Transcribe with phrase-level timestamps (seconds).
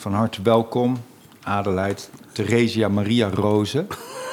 [0.00, 1.02] van harte welkom.
[1.42, 3.86] Adelheid Theresia Maria Rozen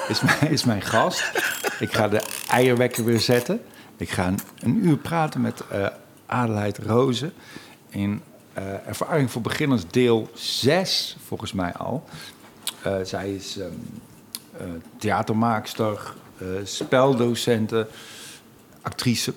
[0.08, 1.32] is mijn, is mijn gast.
[1.79, 3.62] Ik ga de eierwekker weer zetten.
[3.97, 5.88] Ik ga een, uur praten met uh,
[6.25, 7.33] Adelheid Rozen
[7.89, 8.21] in
[8.57, 12.04] uh, Ervaring voor Beginners deel 6, volgens mij al.
[12.86, 16.13] Uh, zij is um, theatermaakster,
[16.63, 17.88] speldocenten,
[18.81, 19.34] actrice.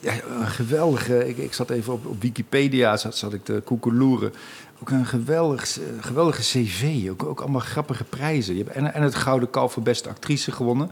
[0.00, 4.32] Ja, een geweldige, ik, ik zat even op, op Wikipedia, zat, zat ik te koekeloeren.
[4.80, 8.56] Ook een geweldig, geweldige cv, ook, ook allemaal grappige prijzen.
[8.56, 10.90] Je en, en het Gouden Kalf voor beste actrice gewonnen.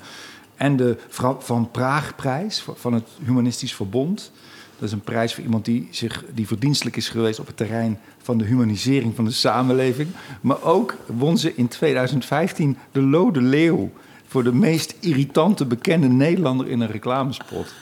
[0.57, 0.96] En de
[1.38, 4.33] Van Praagprijs van het Humanistisch Verbond.
[4.79, 7.98] Dat is een prijs voor iemand die, zich, die verdienstelijk is geweest op het terrein
[8.23, 10.09] van de humanisering van de samenleving.
[10.41, 13.91] Maar ook won ze in 2015 de Lode Leeuw
[14.27, 17.74] voor de meest irritante bekende Nederlander in een reclamespot.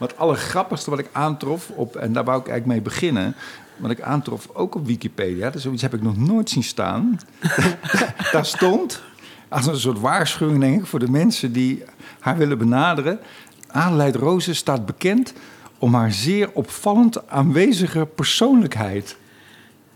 [0.00, 3.34] Wat het allergrappigste wat ik aantrof, op, en daar wou ik eigenlijk mee beginnen,
[3.76, 7.20] wat ik aantrof ook op Wikipedia, dus zoiets heb ik nog nooit zien staan.
[8.32, 9.02] Daar stond,
[9.48, 11.82] als een soort waarschuwing denk ik, voor de mensen die
[12.20, 13.20] haar willen benaderen.
[13.66, 15.32] Adelheid Rozen staat bekend
[15.78, 19.16] om haar zeer opvallend aanwezige persoonlijkheid.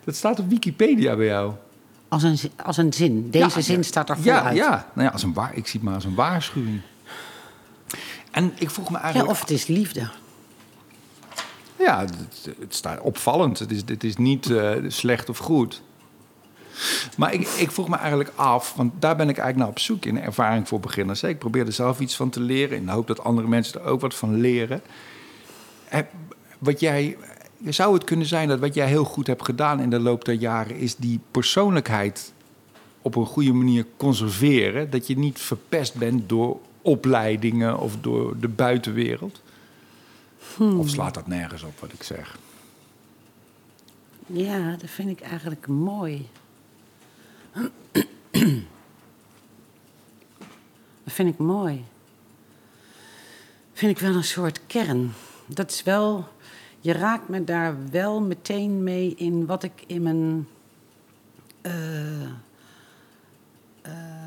[0.04, 1.52] Dat staat op Wikipedia bij jou.
[2.08, 3.30] Als een, als een zin.
[3.30, 4.56] Deze zin staat er ja, uit.
[4.56, 6.80] Ja, nou ja als een waar, ik zie het maar als een waarschuwing.
[8.34, 9.26] En ik vroeg me eigenlijk...
[9.26, 10.08] Ja, of het is liefde.
[11.78, 12.14] Ja, het,
[12.58, 13.58] het staat opvallend.
[13.58, 15.82] Het is, het is niet uh, slecht of goed.
[17.16, 20.04] Maar ik, ik, vroeg me eigenlijk af, want daar ben ik eigenlijk naar op zoek
[20.04, 21.22] in ervaring voor beginners.
[21.22, 23.86] Ik probeer er zelf iets van te leren in de hoop dat andere mensen er
[23.86, 24.82] ook wat van leren.
[26.58, 27.16] Wat jij,
[27.64, 30.34] zou het kunnen zijn dat wat jij heel goed hebt gedaan in de loop der
[30.34, 32.32] jaren, is die persoonlijkheid
[33.02, 34.90] op een goede manier conserveren?
[34.90, 39.42] Dat je niet verpest bent door opleidingen of door de buitenwereld?
[40.56, 40.78] Hmm.
[40.78, 42.38] Of slaat dat nergens op wat ik zeg?
[44.26, 46.28] Ja, dat vind ik eigenlijk mooi.
[51.04, 51.84] dat vind ik mooi.
[53.72, 55.12] Vind ik wel een soort kern.
[55.46, 56.28] Dat is wel.
[56.80, 60.48] Je raakt me daar wel meteen mee in wat ik in mijn.
[61.62, 62.22] Uh,
[63.86, 64.23] uh,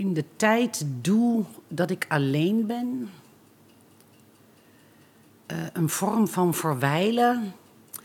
[0.00, 3.10] in de tijd doe dat ik alleen ben
[5.46, 7.52] uh, een vorm van verwijlen.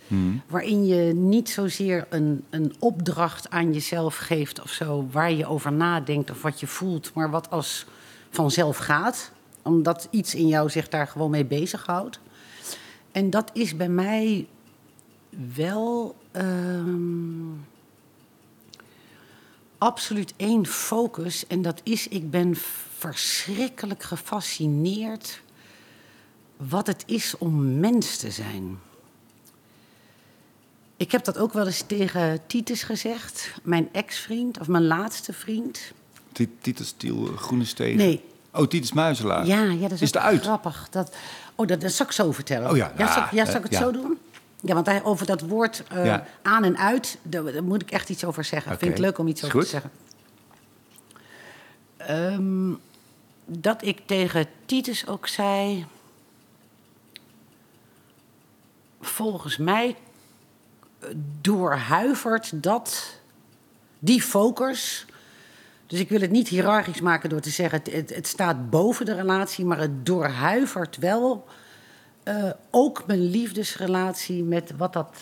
[0.07, 0.41] Hmm.
[0.47, 5.71] Waarin je niet zozeer een, een opdracht aan jezelf geeft of zo, waar je over
[5.73, 7.85] nadenkt of wat je voelt, maar wat als
[8.29, 9.31] vanzelf gaat.
[9.61, 12.19] Omdat iets in jou zich daar gewoon mee bezighoudt.
[13.11, 14.47] En dat is bij mij
[15.55, 16.43] wel uh,
[19.77, 21.47] absoluut één focus.
[21.47, 22.55] En dat is, ik ben
[22.97, 25.41] verschrikkelijk gefascineerd
[26.57, 28.79] wat het is om mens te zijn.
[30.97, 35.79] Ik heb dat ook wel eens tegen Titus gezegd, mijn ex-vriend, of mijn laatste vriend.
[36.61, 37.97] Titus Tiel, Groene Steen?
[37.97, 38.23] Nee.
[38.53, 39.45] Oh, Titus Muizelaar.
[39.45, 40.87] Ja, ja dat is, grappig.
[40.91, 41.15] Dat,
[41.55, 42.69] oh, dat, dat zal ik zo vertellen.
[42.69, 44.17] Oh ja, ja, zal, ja, zal ik het zo doen?
[44.65, 48.25] Ja, want hij, over dat woord uh, aan en uit, daar, moet ik echt iets
[48.25, 48.71] over zeggen.
[48.71, 49.91] Ik vind het leuk om iets over te zeggen.
[52.09, 52.79] Um,
[53.45, 55.85] dat ik tegen Titus ook zei
[59.01, 59.95] volgens mij
[60.99, 61.09] eh,
[61.41, 63.19] doorhuivert dat,
[63.99, 65.05] die focus.
[65.87, 69.13] Dus ik wil het niet hiërarchisch maken door te zeggen het, het, staat boven de
[69.13, 71.47] relatie, maar het doorhuivert wel
[72.25, 75.17] uh, ook mijn liefdesrelatie met wat dat,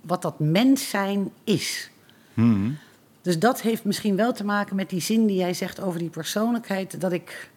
[0.00, 1.90] wat dat mens zijn is.
[2.34, 2.78] Hmm.
[3.22, 6.10] Dus dat heeft misschien wel te maken met die zin die jij zegt over die
[6.10, 7.00] persoonlijkheid.
[7.00, 7.50] Dat ik,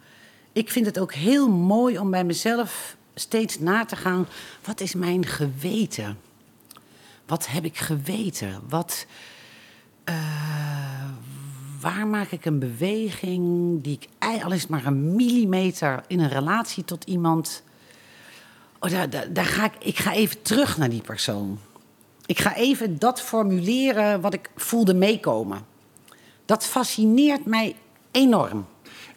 [0.51, 4.27] ik vind het ook heel mooi om bij mezelf steeds na te gaan,
[4.63, 6.17] wat is mijn geweten?
[7.25, 8.61] Wat heb ik geweten?
[8.69, 9.05] Wat,
[10.09, 10.15] uh,
[11.79, 13.43] waar maak ik een beweging
[13.83, 17.63] die ik, al is maar een millimeter in een relatie tot iemand.
[18.79, 21.59] Oh, daar, daar, daar ga ik, ik ga even terug naar die persoon.
[22.25, 25.65] Ik ga even dat formuleren wat ik voelde meekomen.
[26.45, 27.75] Dat fascineert mij
[28.11, 28.65] enorm.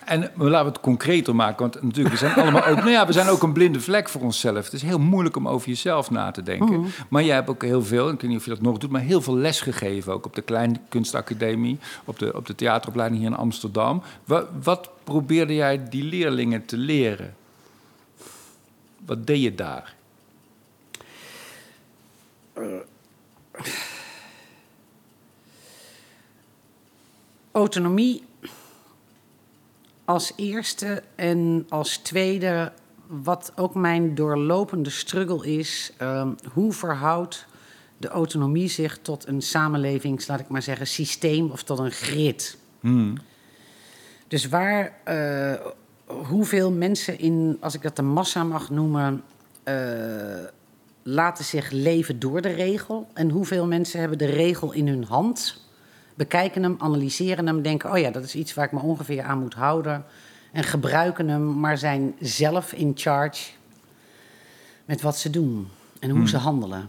[0.05, 3.13] En laten we het concreter maken, want natuurlijk, we zijn allemaal ook, nou ja, we
[3.13, 4.65] zijn ook een blinde vlek voor onszelf.
[4.65, 6.81] Het is heel moeilijk om over jezelf na te denken.
[6.81, 6.89] Mhm.
[7.09, 9.01] Maar jij hebt ook heel veel, ik weet niet of je dat nog doet, maar
[9.01, 10.13] heel veel les gegeven.
[10.13, 14.03] Ook op de Kleine Kunstacademie, op de, op de theateropleiding hier in Amsterdam.
[14.25, 17.35] Wat, wat probeerde jij die leerlingen te leren?
[19.09, 19.97] Wat deed je daar?
[27.53, 28.25] autonomie
[30.05, 32.73] als eerste en als tweede,
[33.07, 37.47] wat ook mijn doorlopende struggle is, um, hoe verhoudt
[37.97, 42.59] de autonomie zich tot een samenlevings, laat ik maar zeggen, systeem of tot een grid.
[42.81, 43.17] Hmm.
[44.27, 45.67] Dus waar, eh,
[46.09, 49.23] hoeveel mensen in, als ik dat de massa mag noemen,
[49.63, 49.75] eh,
[51.03, 53.09] laten zich leven door de regel.
[53.13, 55.67] En hoeveel mensen hebben de regel in hun hand,
[56.15, 59.39] bekijken hem, analyseren hem, denken: oh ja, dat is iets waar ik me ongeveer aan
[59.39, 60.05] moet houden.
[60.53, 63.51] En gebruiken hem, maar zijn zelf in charge
[64.85, 65.69] met wat ze doen
[66.01, 66.29] en hoe Hmm.
[66.29, 66.89] ze handelen.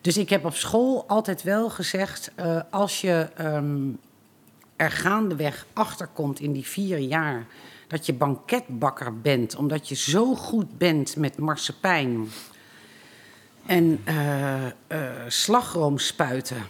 [0.00, 3.88] Dus ik heb op school altijd wel gezegd: eh, als je ehm,
[4.84, 7.46] er gaandeweg achter komt in die vier jaar
[7.88, 12.28] dat je banketbakker bent, omdat je zo goed bent met marsepein
[13.66, 14.72] en eh, eh,
[15.28, 16.62] slagroom spuiten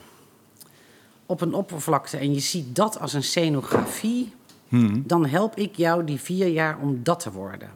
[1.26, 4.32] op een oppervlakte en je ziet dat als een scenografie,
[4.74, 5.02] Hmm.
[5.06, 7.70] dan help ik jou die vier jaar om dat te worden.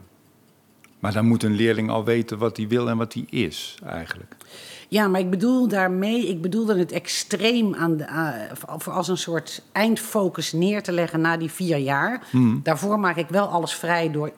[0.99, 4.35] Maar dan moet een leerling al weten wat hij wil en wat hij is, eigenlijk.
[4.87, 9.17] Ja, maar ik bedoel daarmee, ik bedoelde het extreem aan de, uh, of als een
[9.17, 12.21] soort eindfocus neer te leggen na die vier jaar.
[12.63, 14.31] Daarvoor maak ik wel alles vrij door,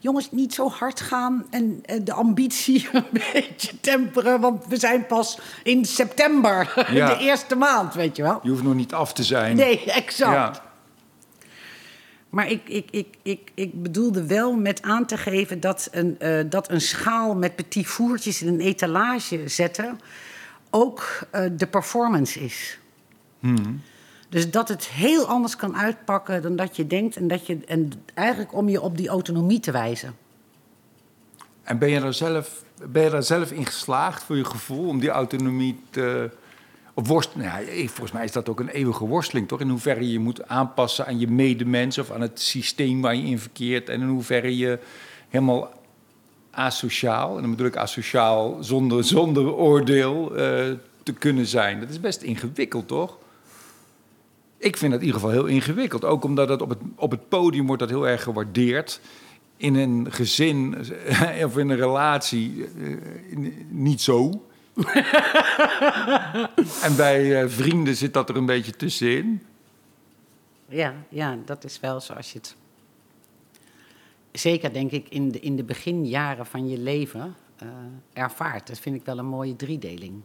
[0.00, 5.06] jongens, niet zo hard gaan en uh, de ambitie een beetje temperen, want we zijn
[5.06, 7.08] pas in september, Ja.
[7.08, 8.40] de eerste maand, weet je wel.
[8.42, 9.56] Je hoeft nog niet af te zijn.
[9.56, 10.56] Nee, exact.
[10.56, 10.62] Ja.
[12.34, 16.44] Maar ik, ik, ik, ik, ik bedoelde wel met aan te geven dat een, eh,
[16.46, 20.00] dat een schaal met petit voertjes in een etalage zetten
[20.70, 22.78] ook eh, de performance is.
[23.40, 23.82] Hmm.
[24.28, 27.16] Dus dat het heel anders kan uitpakken dan dat je denkt.
[27.16, 30.16] En, dat je, en eigenlijk om je op die autonomie te wijzen.
[31.62, 35.00] En ben je, daar zelf, ben je daar zelf in geslaagd voor je gevoel om
[35.00, 36.30] die autonomie te.
[36.94, 39.60] Nou ja, volgens mij is dat ook een eeuwige worsteling, toch?
[39.60, 43.38] In hoeverre je moet aanpassen aan je medemens of aan het systeem waar je in
[43.38, 43.88] verkeert.
[43.88, 44.78] En in hoeverre je
[45.28, 45.70] helemaal
[46.50, 51.80] asociaal, en dan bedoel ik asociaal zonder, zonder oordeel eh, te kunnen zijn.
[51.80, 53.18] Dat is best ingewikkeld, toch?
[54.56, 56.04] Ik vind dat in ieder geval heel ingewikkeld.
[56.04, 59.00] Ook omdat op het, op het podium wordt dat heel erg gewaardeerd.
[59.56, 60.76] In een gezin
[61.44, 64.44] of in een relatie eh, niet zo.
[66.82, 69.42] En bij eh, vrienden zit dat er een beetje tussenin.
[70.68, 72.56] Ja, ja, dat is wel zoals je het.
[74.32, 77.68] Zeker denk ik in de, in de beginjaren van je leven eh,
[78.12, 78.66] ervaart.
[78.66, 80.22] Dat vind ik wel een mooie driedeling.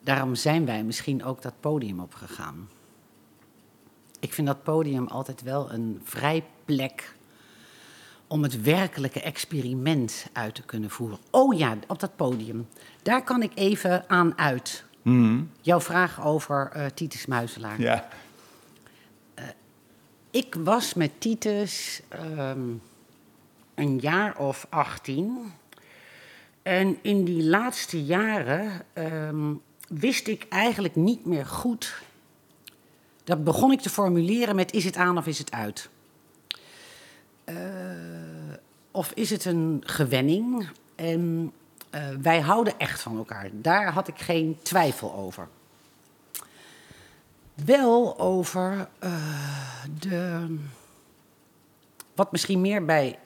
[0.00, 2.68] Daarom zijn wij misschien ook dat podium opgegaan.
[4.20, 7.14] Ik vind dat podium altijd wel een vrij plek
[8.30, 11.18] om het werkelijke experiment uit te kunnen voeren.
[11.30, 12.68] Oh ja, op dat podium.
[13.02, 14.84] Daar kan ik even aan uit.
[15.02, 15.42] Mhm.
[15.60, 17.80] Jouw vraag over eh Titus Muizelaar.
[17.80, 18.08] Ja.
[20.30, 22.68] Ik was met Titus ehm,
[23.74, 25.52] een jaar of 18.
[26.62, 29.54] En in die laatste jaren ehm,
[29.88, 32.02] wist ik eigenlijk niet meer goed.
[33.24, 35.88] Dat begon ik te formuleren met: is het aan of is het uit?
[37.44, 37.56] Eh,
[39.00, 40.68] of is het een gewenning?
[40.94, 41.52] En
[41.90, 43.48] eh, wij houden echt van elkaar.
[43.52, 45.48] Daar had ik geen twijfel over.
[47.64, 49.12] Wel over eh,
[49.98, 50.56] de.
[52.14, 53.18] Wat misschien meer bij.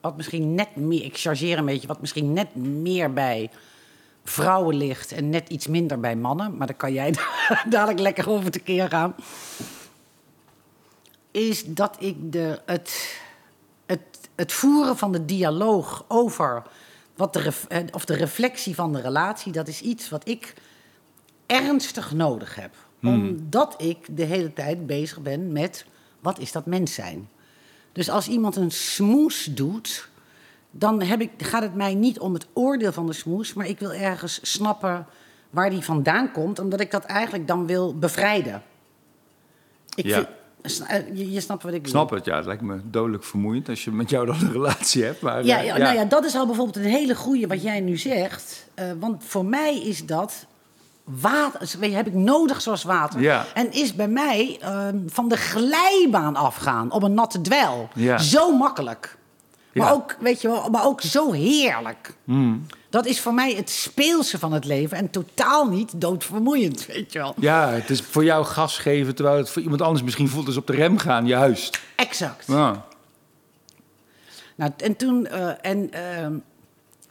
[0.00, 1.04] Wat misschien net meer.
[1.04, 1.88] Ik chargeer een beetje.
[1.88, 3.50] Wat misschien net meer bij
[4.24, 5.12] vrouwen ligt.
[5.12, 6.56] En net iets minder bij mannen.
[6.56, 7.14] Maar daar kan jij
[7.68, 9.14] dadelijk lekker over tekeer gaan.
[11.30, 13.20] Is dat ik de, het,
[14.38, 16.62] het, voeren van de dialoog over.
[17.16, 19.52] Wat de, eh, of de reflectie van de relatie.
[19.52, 20.54] Dat is iets wat ik
[21.46, 22.74] ernstig nodig heb.
[23.02, 25.84] Omdat ik de hele tijd bezig ben met
[26.20, 27.28] wat is dat mens zijn.
[27.92, 30.08] Dus als iemand een smoes doet,
[30.70, 33.78] dan heb ik, gaat het mij niet om het oordeel van de smoes, maar ik
[33.78, 35.06] wil ergens snappen
[35.50, 38.62] waar die vandaan komt, omdat ik dat eigenlijk dan wil bevrijden.
[39.94, 40.14] Ik Ja.
[40.16, 40.28] vind-
[41.12, 41.96] je, je snapt wat ik bedoel.
[41.96, 42.36] snap het, ja.
[42.36, 45.20] Het lijkt me dodelijk vermoeiend als je met jou dan een relatie hebt.
[45.20, 47.80] Maar, Ja, eh, ja, Nou ja, dat is al bijvoorbeeld een hele goeie wat jij
[47.80, 48.66] nu zegt.
[48.74, 50.46] Eh, want voor mij is dat
[51.04, 53.20] water, weet je, heb ik nodig zoals water.
[53.20, 53.44] Ja.
[53.54, 57.88] En is bij mij ehm, van de glijbaan afgaan op een natte dwel.
[57.94, 58.18] Ja.
[58.18, 59.16] Zo makkelijk.
[59.78, 62.14] Maar, ook, weet je wel, maar ook zo heerlijk.
[62.24, 62.66] Hmm.
[62.90, 67.18] Dat is voor mij het speelse van het leven en totaal niet doodvermoeiend, weet je
[67.18, 67.34] wel.
[67.36, 70.56] Ja, het is voor jou gas geven, terwijl het voor iemand anders misschien voelt als
[70.56, 71.80] op de rem gaan, juist.
[71.96, 72.46] Exact.
[72.46, 72.86] Ja.
[74.54, 75.92] Nou, en toen, eh, en,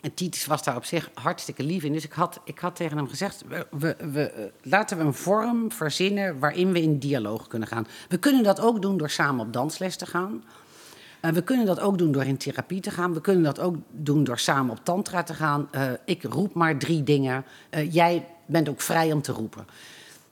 [0.01, 1.93] en Titus was daar op zich hartstikke lief in.
[1.93, 5.13] Dus ik had, ik had tegen hem gezegd, we, we, we, eh, laten we een
[5.13, 7.87] vorm verzinnen waarin we in dialoog kunnen gaan.
[8.09, 10.43] We kunnen dat ook doen door samen op dansles te gaan.
[11.19, 13.13] En we kunnen dat ook doen door in therapie te gaan.
[13.13, 15.67] We kunnen dat ook doen door samen op tantra te gaan.
[15.71, 17.45] Eh, ik roep maar drie dingen.
[17.69, 19.65] Eh, jij bent ook vrij om te roepen.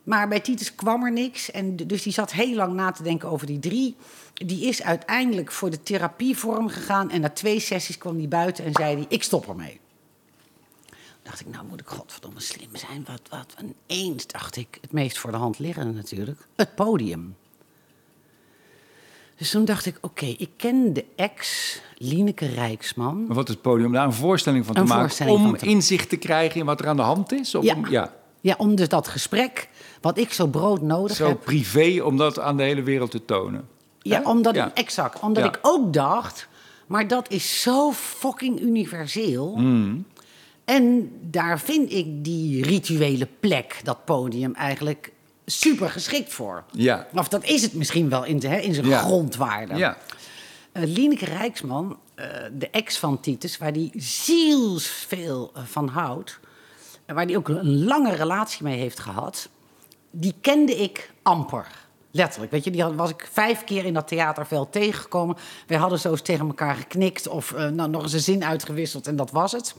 [0.04, 1.52] Maar bij Titus kwam er niks.
[1.52, 3.96] En dus die zat heel lang na te denken over die drie.
[4.34, 7.10] Die is uiteindelijk voor de therapievorm gegaan.
[7.12, 9.80] En na twee sessies kwam die buiten en zei hij: Ik stop ermee.
[11.24, 13.06] dacht ik, nou moet ik godverdomme slim zijn.
[13.08, 17.36] Wat, wat, en eens dacht ik, het meest voor de hand liggende natuurlijk, het podium.
[19.38, 23.26] Dus toen dacht ik, oké, ik ken de ex Lineke Rijksman.
[23.26, 23.92] Maar wat is het podium?
[23.92, 26.80] Daar een voorstelling van te Een maken om van te- inzicht te krijgen in wat
[26.80, 27.56] er aan de hand is?
[27.56, 27.76] Of Ja.
[27.76, 28.14] om- ja.
[28.42, 29.70] Ja, om dus dat gesprek,
[30.02, 31.44] wat ik zo broodnodig Zo heb.
[31.44, 33.68] privé om dat aan de hele wereld te tonen.
[34.02, 34.66] Ja, omdat Ja.
[34.68, 35.20] ik, exact.
[35.20, 35.50] Omdat Ja.
[35.50, 36.48] ik ook dacht,
[36.88, 39.56] maar dat is zo fucking universeel.
[39.56, 40.06] Mm.
[40.66, 45.12] En daar vind ik die rituele plek, dat podium, eigenlijk
[45.46, 46.64] super geschikt voor.
[46.72, 47.08] Ja.
[47.14, 49.00] Of dat is het misschien wel in, hè, in zijn Ja.
[49.00, 49.76] grondwaarde.
[49.76, 49.98] Ja.
[50.74, 56.40] Lieneke Rijksman, eh, de ex van Titus, waar die zielsveel eh, van houdt...
[57.06, 59.50] en waar die ook een lange relatie mee heeft gehad...
[60.12, 61.68] die kende ik amper.
[62.12, 62.52] Letterlijk.
[62.52, 65.38] Weet je, die was ik vijf keer in dat theaterveld tegengekomen.
[65.68, 69.16] Wij hadden zo eens tegen elkaar geknikt of nou, nog eens een zin uitgewisseld en
[69.16, 69.76] dat was het.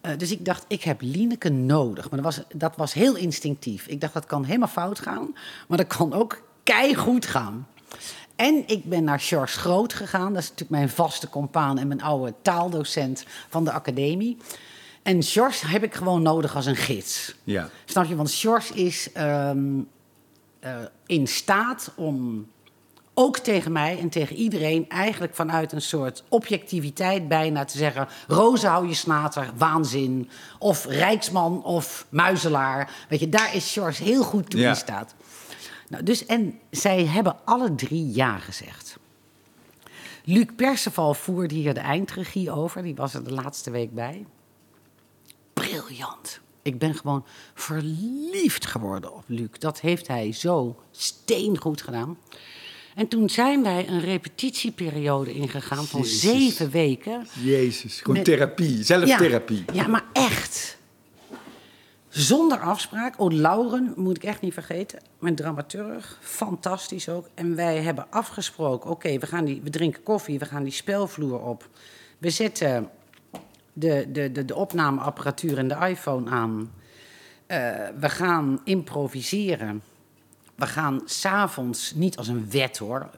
[0.00, 2.10] Eh, dus ik dacht, ik heb Lieneke nodig.
[2.10, 3.86] Maar dat was, dat was heel instinctief.
[3.86, 5.36] Ik dacht, dat kan helemaal fout gaan.
[5.68, 7.66] Maar dat kan ook keigoed gaan.
[8.36, 10.32] En ik ben naar George Groot gegaan.
[10.32, 14.36] Dat is natuurlijk mijn vaste compaan en mijn oude taaldocent van de academie.
[15.02, 17.34] En George heb ik gewoon nodig als een gids.
[17.44, 17.68] Ja.
[17.84, 18.16] Snap je?
[18.16, 19.80] Want George is ehm,
[20.60, 20.76] eh,
[21.06, 22.46] in staat om
[23.20, 28.66] ook tegen mij en tegen iedereen eigenlijk vanuit een soort objectiviteit bijna te zeggen: Roze
[28.66, 30.30] hou je snater, waanzin.
[30.58, 32.90] Of Rijksman of Muizelaar.
[33.08, 34.68] Weet je, daar is George heel goed toe Ja.
[34.68, 35.14] in staat.
[35.88, 38.98] Nou, dus, en zij hebben alle drie ja gezegd.
[40.24, 42.82] Luc Perceval voerde hier de eindregie over.
[42.82, 44.26] Die was er de laatste week bij.
[45.52, 46.40] Briljant.
[46.62, 47.24] Ik ben gewoon
[47.54, 49.48] verliefd geworden op Luc.
[49.58, 52.18] Dat heeft hij zo steengoed gedaan.
[52.94, 56.20] En toen zijn wij een repetitieperiode ingegaan van Jezus.
[56.20, 57.26] zeven weken.
[57.42, 59.64] Jezus, gewoon Met- therapie, zelftherapie.
[59.66, 60.78] Ja, ja, maar echt.
[62.08, 63.20] Zonder afspraak.
[63.20, 65.00] Oh, Lauren, moet ik echt niet vergeten.
[65.18, 67.28] Mijn dramaturg, fantastisch ook.
[67.34, 71.40] En wij hebben afgesproken, oké, we gaan die, we drinken koffie, we gaan die spelvloer
[71.40, 71.68] op.
[72.18, 72.90] We zetten
[73.72, 76.72] de, de, de, de opnameapparatuur en de iPhone aan.
[77.46, 77.58] Eh,
[78.00, 79.82] we gaan improviseren.
[80.60, 83.10] We gaan s'avonds, niet als een wet hoor,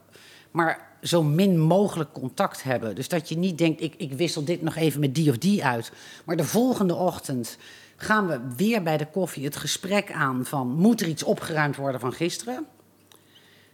[0.50, 2.94] maar zo min mogelijk contact hebben.
[2.94, 5.64] Dus dat je niet denkt, ik, ik wissel dit nog even met die of die
[5.64, 5.92] uit.
[6.24, 7.56] Maar de volgende ochtend
[7.96, 10.68] gaan we weer bij de koffie het gesprek aan van...
[10.68, 12.66] moet er iets opgeruimd worden van gisteren?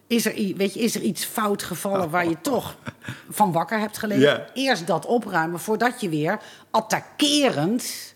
[0.06, 2.76] Is er, weet je, is er iets fout gevallen waar je toch
[3.30, 4.46] van wakker hebt gelegen?
[4.54, 8.14] Eerst dat opruimen voordat je weer attackerend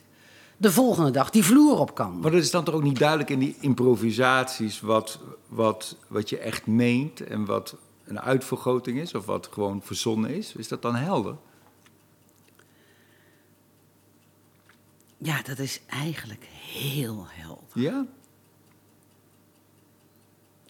[0.62, 2.20] de volgende dag die vloer op kan.
[2.20, 6.38] Maar dat is dan toch ook niet duidelijk in die improvisaties wat, wat, wat je
[6.38, 10.54] echt meent en wat een uitvergroting is of wat gewoon verzonnen is?
[10.54, 11.36] Is dat dan helder?
[15.18, 17.64] Ja, dat is eigenlijk heel helder.
[17.74, 18.06] Ja?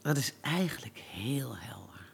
[0.01, 2.05] Dat is eigenlijk heel helder.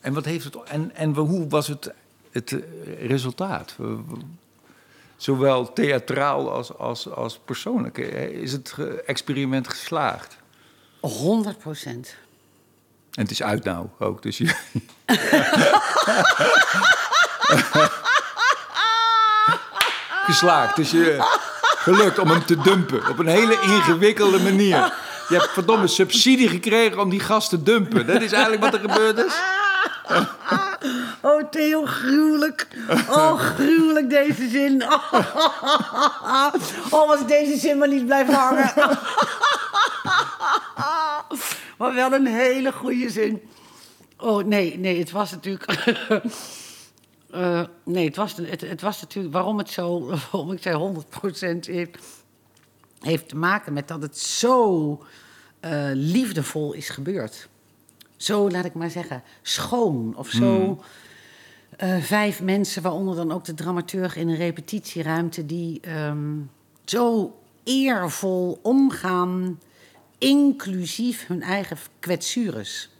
[0.00, 1.92] En wat heeft het en, en hoe was het,
[2.30, 2.56] het
[2.98, 3.76] resultaat?
[5.16, 7.98] Zowel theatraal als, als, als persoonlijk.
[7.98, 8.74] Is het
[9.06, 10.36] experiment geslaagd?
[11.00, 12.16] 100 procent.
[13.12, 14.54] En het is uit nou ook, dus je...
[20.26, 21.16] Geslaagd, dus je
[21.78, 24.92] gelukt om hem te dumpen op een hele ingewikkelde manier.
[25.28, 28.06] Je hebt verdomme subsidie gekregen om die gast te dumpen.
[28.06, 29.34] Dat is eigenlijk wat er gebeurd is.
[31.22, 32.68] Oh, Theo, gruwelijk.
[33.08, 34.82] Oh, gruwelijk deze zin.
[36.90, 38.72] Oh, was deze zin maar niet blijven hangen.
[41.78, 43.42] Maar wel een hele goede zin.
[44.18, 45.64] Oh, nee, nee, het was natuurlijk...
[47.30, 49.34] Eh, nee, het was, het, het was natuurlijk...
[49.34, 50.06] Waarom het zo...
[50.30, 50.94] Waarom ik zei
[51.56, 51.98] 100% heeft,
[53.00, 55.02] heeft te maken met dat het zo
[55.60, 57.48] eh, liefdevol is gebeurd.
[58.16, 60.82] Zo, laat ik maar zeggen, schoon of zo...
[61.70, 66.38] Eh, vijf mensen, waaronder dan ook de dramaturg in een repetitieruimte, die ehm,
[66.84, 69.60] zo eervol omgaan,
[70.18, 72.90] inclusief hun eigen kwetsures.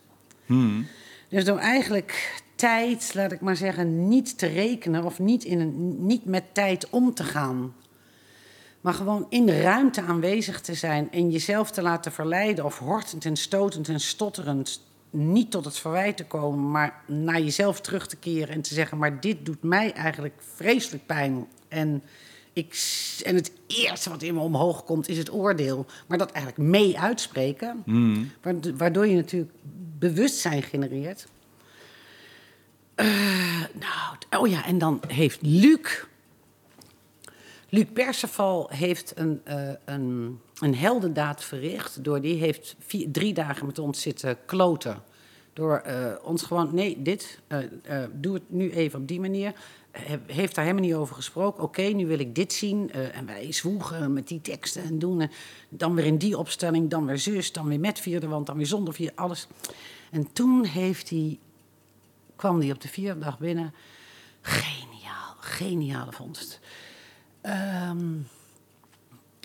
[1.29, 6.07] Dus door eigenlijk tijd, laat ik maar zeggen, niet te rekenen of niet, in een,
[6.07, 7.75] niet met tijd om te gaan.
[8.81, 13.25] Maar gewoon in de ruimte aanwezig te zijn en jezelf te laten verleiden of hortend
[13.25, 18.17] en stotend en stotterend niet tot het verwijt te komen, maar naar jezelf terug te
[18.17, 21.47] keren en te zeggen: Maar dit doet mij eigenlijk vreselijk pijn.
[21.69, 22.03] En,
[22.53, 22.75] ik,
[23.25, 25.87] en het eerste wat in me omhoog komt is het oordeel.
[26.07, 27.83] Maar dat eigenlijk mee uitspreken,
[28.43, 29.53] waard- waardoor je natuurlijk
[29.99, 31.27] bewustzijn genereert.
[32.95, 36.05] Eh, nou, oh ja, en dan heeft Luc.
[37.69, 42.05] Luc Perceval heeft een, eh, een, een heldendaad verricht.
[42.05, 42.77] Door die heeft
[43.13, 45.03] drie dagen met ons zitten kloten.
[45.53, 49.53] Door eh, ons gewoon, nee, dit, eh, eh, doe het nu even op die manier.
[49.91, 51.63] He- heeft daar helemaal niet over gesproken.
[51.63, 52.93] Oké, nu wil ik dit zien.
[52.93, 55.21] en wij zwoegen met die teksten en doen.
[55.21, 55.31] En
[55.69, 58.67] dan weer in die opstelling, dan weer zus, dan weer met vierde wand, dan weer
[58.67, 59.47] zonder vier, alles.
[60.11, 61.39] En toen heeft hij,
[62.37, 63.75] kwam hij op de vierde dag binnen.
[64.41, 66.61] Geniaal, geniale vondst.
[67.41, 68.15] Ehm,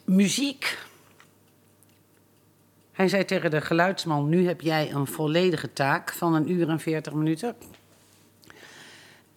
[0.06, 0.90] muziek.
[3.02, 6.80] Hij zei tegen de geluidsman: Nu heb jij een volledige taak van een uur en
[6.80, 7.56] veertig minuten.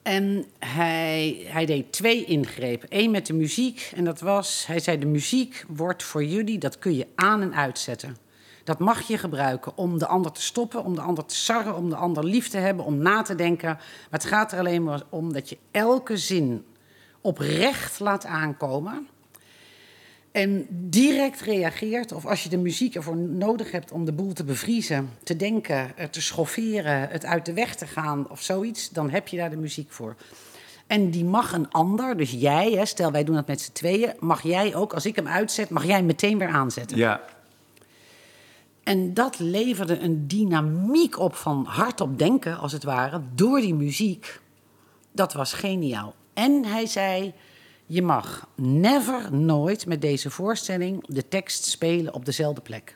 [0.03, 2.89] En hij, hij deed twee ingrepen.
[2.91, 3.93] Eén met de muziek.
[3.95, 7.55] En dat was: Hij zei: De muziek wordt voor jullie, dat kun je aan en
[7.55, 8.17] uitzetten.
[8.65, 11.91] Dat mag je gebruiken om de ander te stoppen, om de ander te sarren, om
[11.91, 13.69] de ander lief te hebben, om na te denken.
[13.69, 16.65] Maar het gaat er alleen maar om dat je elke zin
[17.21, 19.09] oprecht laat aankomen.
[20.35, 24.45] En direct reageert, of als je de muziek ervoor nodig hebt om de boel te
[24.45, 29.11] bevriezen, te denken, er te schofferen, het uit de weg te gaan of zoiets, dan
[29.11, 30.17] heb je daar de muziek voor.
[30.87, 34.13] En die mag een ander, dus jij, hè, stel wij doen dat met z'n tweeën,
[34.19, 36.97] mag jij ook, als ik hem uitzet, mag jij hem meteen weer aanzetten.
[36.97, 37.21] Ja,
[38.83, 44.41] En dat leverde een dynamiek op van hardop denken, als het ware, door die muziek.
[45.13, 46.15] Dat was geniaal.
[46.33, 47.35] En hij zei:
[47.87, 52.95] Je mag never, nooit met deze voorstelling de tekst spelen op dezelfde plek.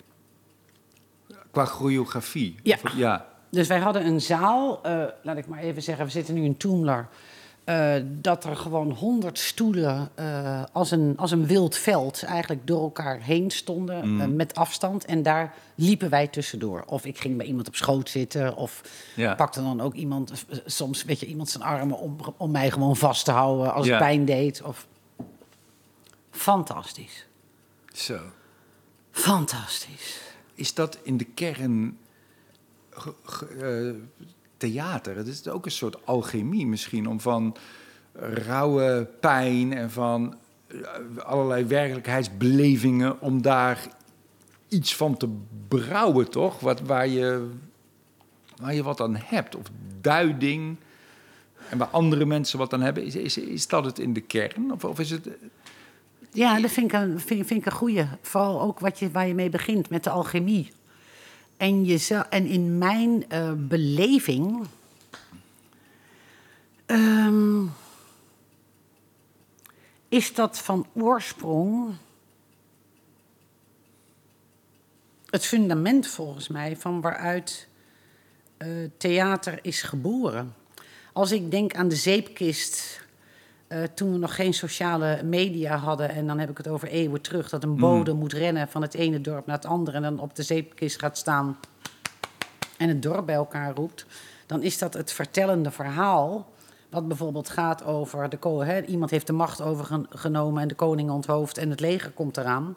[1.51, 2.55] qua choreografie.
[2.63, 2.79] Ja.
[2.85, 3.27] Of- ja.
[3.51, 6.57] Dus wij hadden een zaal, eh, laat ik maar even zeggen, we zitten nu in
[6.57, 7.09] Toemler.
[7.69, 12.83] Eh, dat er gewoon honderd stoelen eh, als, een, als een wild veld eigenlijk door
[12.83, 15.05] elkaar heen stonden eh, met afstand.
[15.05, 16.85] En daar liepen wij tussendoor.
[16.87, 18.83] Of ik ging bij iemand op schoot zitten, of
[19.17, 19.35] Ja.
[19.35, 20.33] pakte dan ook iemand,
[20.67, 23.93] soms weet je, iemand zijn armen om, om mij gewoon vast te houden als Ja.
[23.93, 24.63] het pijn deed.
[24.63, 24.87] Of...
[26.31, 27.27] Fantastisch.
[27.93, 28.19] Zo.
[29.11, 30.21] Fantastisch.
[30.55, 31.99] Is dat in de kern
[34.59, 35.17] theater?
[35.17, 37.57] Het is ook een soort alchemie misschien om van
[38.21, 40.79] rauwe pijn en van eh,
[41.25, 43.89] allerlei werkelijkheidsbelevingen om daar
[44.69, 45.29] iets van te
[45.69, 46.61] brouwen, toch?
[46.61, 47.51] Wat, waar, je,
[48.57, 49.57] waar je wat aan hebt.
[49.57, 49.67] Of
[50.01, 50.77] duiding.
[51.71, 53.05] En waar andere mensen wat aan hebben.
[53.05, 54.73] Is, is, is dat het in de kern?
[54.73, 55.29] Of, of is het...
[56.33, 58.05] Ja, dat vind ik een, vind, vind ik een goeie.
[58.21, 60.71] Vooral ook wat je, waar je mee begint, met de alchemie.
[61.59, 64.67] En, je, en in mijn eh, beleving...
[66.87, 67.65] ehm,
[70.09, 71.95] is dat van oorsprong...
[75.31, 77.69] het fundament volgens mij van waaruit
[78.57, 80.55] eh, theater is geboren.
[81.13, 83.07] Als ik denk aan de zeepkist
[83.69, 87.21] eh, toen we nog geen sociale media hadden, en dan heb ik het over eeuwen
[87.21, 90.19] terug, dat een bode moet rennen van het ene dorp naar het andere en dan
[90.19, 91.59] op de zeepkist gaat staan
[92.77, 94.07] en het dorp bij elkaar roept,
[94.47, 96.49] dan is dat het vertellende verhaal.
[96.91, 101.71] Wat bijvoorbeeld gaat over de iemand heeft de macht overgenomen en de koning onthoofd en
[101.71, 102.77] het leger komt eraan.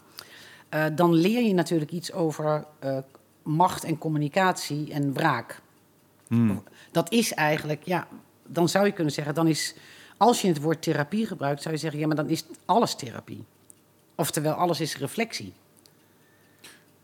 [0.69, 2.97] Eh, dan leer je natuurlijk iets over eh,
[3.43, 5.61] macht en communicatie en wraak.
[6.91, 8.07] Dat is eigenlijk, ja,
[8.47, 9.75] dan zou je kunnen zeggen, dan is,
[10.21, 13.43] als je het woord therapie gebruikt, zou je zeggen, ja, maar dan is alles therapie.
[14.15, 15.53] Oftewel, alles is reflectie.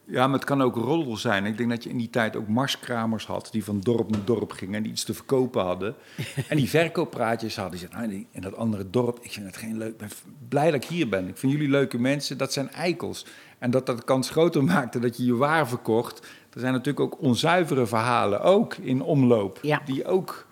[0.04, 1.46] Ja, maar het kan ook roddel zijn.
[1.46, 4.52] Ik denk dat je in die tijd ook marskramers had die van dorp naar dorp
[4.52, 5.96] gingen en die iets te verkopen hadden.
[6.50, 7.80] en die verkooppraatjes hadden.
[7.80, 9.92] Die zeiden, nou, in dat andere dorp, ik vind het geen leuk.
[9.92, 10.10] Ik ben
[10.48, 11.28] blij dat ik hier ben.
[11.28, 13.26] Ik vind jullie leuke mensen, dat zijn eikels.
[13.58, 16.20] En dat dat de kans groter maakte dat je je waar verkocht.
[16.54, 19.60] Er zijn natuurlijk ook onzuivere verhalen, ook in omloop.
[19.62, 19.82] Ja.
[19.86, 20.47] Die ook,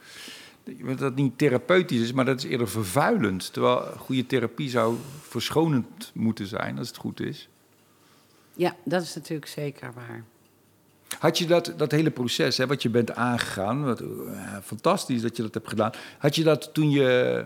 [0.98, 3.54] dat niet therapeutisch is, maar dat is eerder vervuilend.
[3.54, 7.50] Terwijl goede therapie zou verschonend moeten zijn, als het goed is.
[8.54, 10.24] Ja, dat is natuurlijk zeker waar.
[11.20, 14.08] Had je dat, dat hele proces, hè, wat je bent aangegaan, wat, eh,
[14.64, 15.92] fantastisch dat je dat hebt gedaan.
[16.18, 17.46] Had je dat toen je.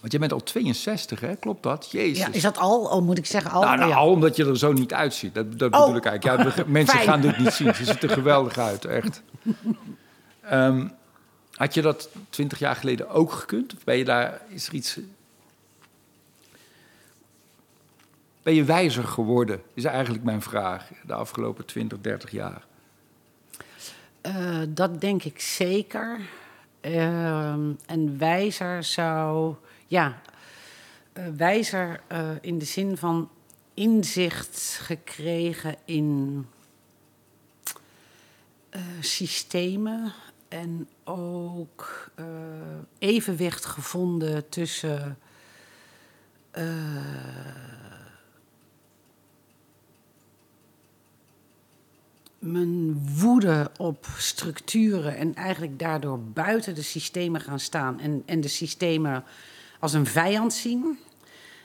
[0.00, 1.36] Want je bent al 62, hè?
[1.36, 1.88] Klopt dat?
[1.90, 2.18] Jezus.
[2.18, 2.80] Ja, is dat al?
[2.84, 3.62] Oh, moet ik zeggen al?
[3.62, 3.96] nou, nou, Ja.
[3.96, 5.34] al omdat je er zo niet uitziet.
[5.34, 5.80] Dat, dat Oh.
[5.80, 6.56] bedoel ik eigenlijk.
[6.56, 7.08] Ja, mensen Fijn.
[7.08, 7.74] gaan dit niet zien.
[7.74, 9.22] Ze ziet er geweldig uit, echt.
[10.40, 10.88] Ehm,
[11.54, 13.74] had je dat 20 jaar geleden ook gekund?
[13.74, 14.98] Of ben je daar, is er iets...
[18.42, 22.64] Ben je wijzer geworden, is eigenlijk mijn vraag, de afgelopen 20, 30 jaar.
[24.20, 26.20] Eh, dat denk ik zeker.
[26.80, 29.54] Ehm, en wijzer zou,
[29.86, 30.20] ja,
[31.12, 33.30] eh, wijzer eh, in de zin van
[33.74, 36.46] inzicht gekregen in
[39.00, 40.12] systemen
[40.48, 42.24] en ook eh,
[42.98, 45.18] evenwicht gevonden tussen
[46.50, 46.64] eh,
[52.38, 58.48] mijn woede op structuren en eigenlijk daardoor buiten de systemen gaan staan en, en de
[58.48, 59.24] systemen
[59.80, 60.98] als een vijand zien.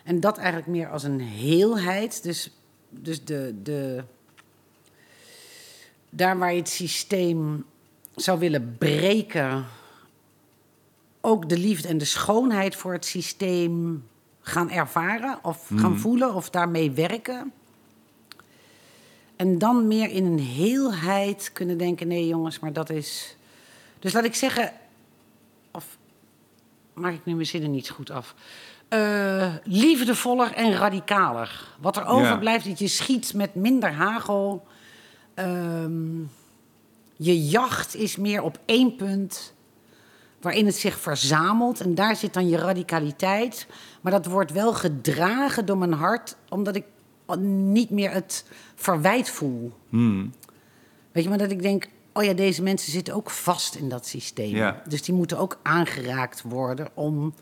[0.03, 2.23] En dat eigenlijk meer als een heelheid.
[2.23, 2.51] Dus,
[2.89, 4.03] dus de, de,
[6.09, 7.65] daar waar je het systeem
[8.21, 9.65] zou willen breken,
[11.21, 14.03] ook de liefde en de schoonheid voor het systeem
[14.41, 17.53] gaan ervaren of gaan voelen of daarmee werken.
[19.35, 23.35] En dan meer in een heelheid kunnen denken: nee, jongens, maar dat is.
[23.99, 24.71] Dus laat ik zeggen.
[25.71, 25.97] Of
[26.93, 28.35] maak ik nu mijn zinnen niet goed af?
[28.87, 31.67] Eh, liefdevoller en radicaler.
[31.79, 34.67] Wat er overblijft, dat je schiet met minder hagel.
[35.33, 36.21] Ehm,
[37.21, 39.53] je jacht is meer op één punt
[40.41, 41.79] waarin het zich verzamelt.
[41.81, 43.67] En daar zit dan je radicaliteit.
[44.01, 46.83] Maar dat wordt wel gedragen door mijn hart, omdat ik
[47.41, 49.71] niet meer het verwijt voel.
[49.89, 50.33] Hmm.
[51.11, 54.07] Weet je, maar dat ik denk, oh ja, deze mensen zitten ook vast in dat
[54.07, 54.55] systeem.
[54.55, 54.81] Ja.
[54.87, 57.33] Dus die moeten ook aangeraakt worden om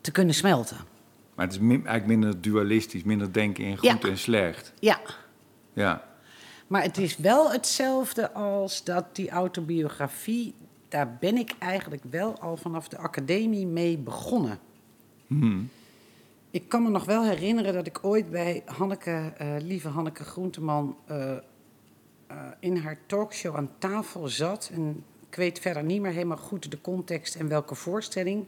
[0.00, 0.76] te kunnen smelten.
[1.34, 3.98] Maar het is min- eigenlijk minder dualistisch, minder denken in goed Ja.
[4.00, 4.72] en slecht.
[4.80, 5.00] Ja,
[5.72, 6.04] Ja.
[6.66, 10.54] Maar het is wel hetzelfde als dat die autobiografie...
[10.88, 14.58] daar ben ik eigenlijk wel al vanaf de academie mee begonnen.
[15.26, 15.68] Hmm.
[16.50, 20.96] Ik kan me nog wel herinneren dat ik ooit bij Hanneke, eh, lieve Hanneke Groenteman,
[21.06, 21.40] eh, eh,
[22.60, 24.70] in haar talkshow aan tafel zat.
[24.72, 28.46] En ik weet verder niet meer helemaal goed de context en welke voorstelling.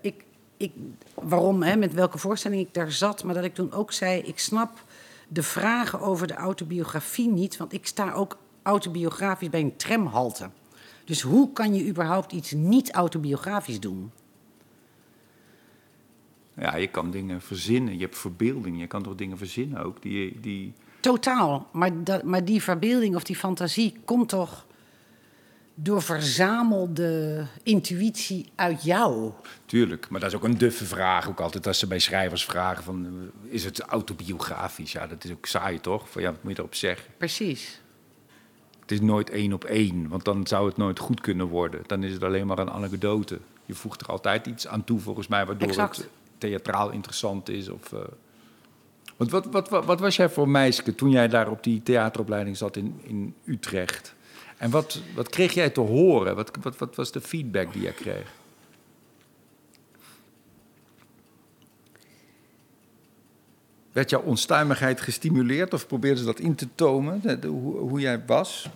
[0.00, 0.24] Ik,
[0.56, 0.72] ik,
[1.14, 3.24] waarom, hè, met welke voorstelling ik daar zat.
[3.24, 4.84] Maar dat ik toen ook zei, ik snap
[5.32, 7.56] de vragen over de autobiografie niet.
[7.56, 10.50] Want ik sta ook autobiografisch bij een tramhalte.
[11.04, 14.10] Dus hoe kan je überhaupt iets niet autobiografisch doen?
[16.56, 17.94] ja, je kan dingen verzinnen.
[17.94, 18.80] Je hebt verbeelding.
[18.80, 20.02] Je kan toch dingen verzinnen ook.
[20.02, 20.72] Die, die...
[21.00, 21.68] Totaal.
[21.72, 24.66] Maar, dat, maar die verbeelding of die fantasie komt toch
[25.74, 29.32] door verzamelde intuïtie uit jou.
[29.66, 31.28] Tuurlijk, maar dat is ook een duffe vraag.
[31.28, 33.06] Ook altijd als ze bij schrijvers vragen van...
[33.06, 34.92] eh, is het autobiografisch?
[34.92, 36.10] Ja, dat is ook saai, toch?
[36.10, 37.12] Van, ja, wat moet je erop zeggen?
[37.16, 37.80] Precies.
[38.80, 41.80] Het is nooit één op één, want dan zou het nooit goed kunnen worden.
[41.86, 43.38] Dan is het alleen maar een anekdote.
[43.66, 45.96] Je voegt er altijd iets aan toe, volgens mij, waardoor Exact.
[45.96, 46.08] het
[46.38, 47.68] theatraal interessant is.
[47.68, 47.98] Of, eh,
[49.16, 52.56] Want wat, wat, wat, wat was jij voor meisje toen jij daar op die theateropleiding
[52.56, 54.14] zat in, in Utrecht?
[54.62, 56.36] En wat, wat kreeg jij te horen?
[56.36, 58.32] Wat, wat, wat was de feedback die jij kreeg?
[63.92, 68.68] Werd jouw onstuimigheid gestimuleerd of probeerden ze dat in te tomen, hoe, hoe jij was?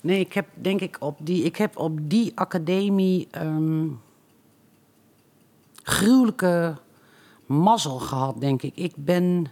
[0.00, 3.86] Nee, ik heb denk ik op die, ik heb op die academie ehm,
[5.82, 6.76] gruwelijke
[7.46, 8.76] mazzel gehad, denk ik.
[8.76, 9.46] Ik ben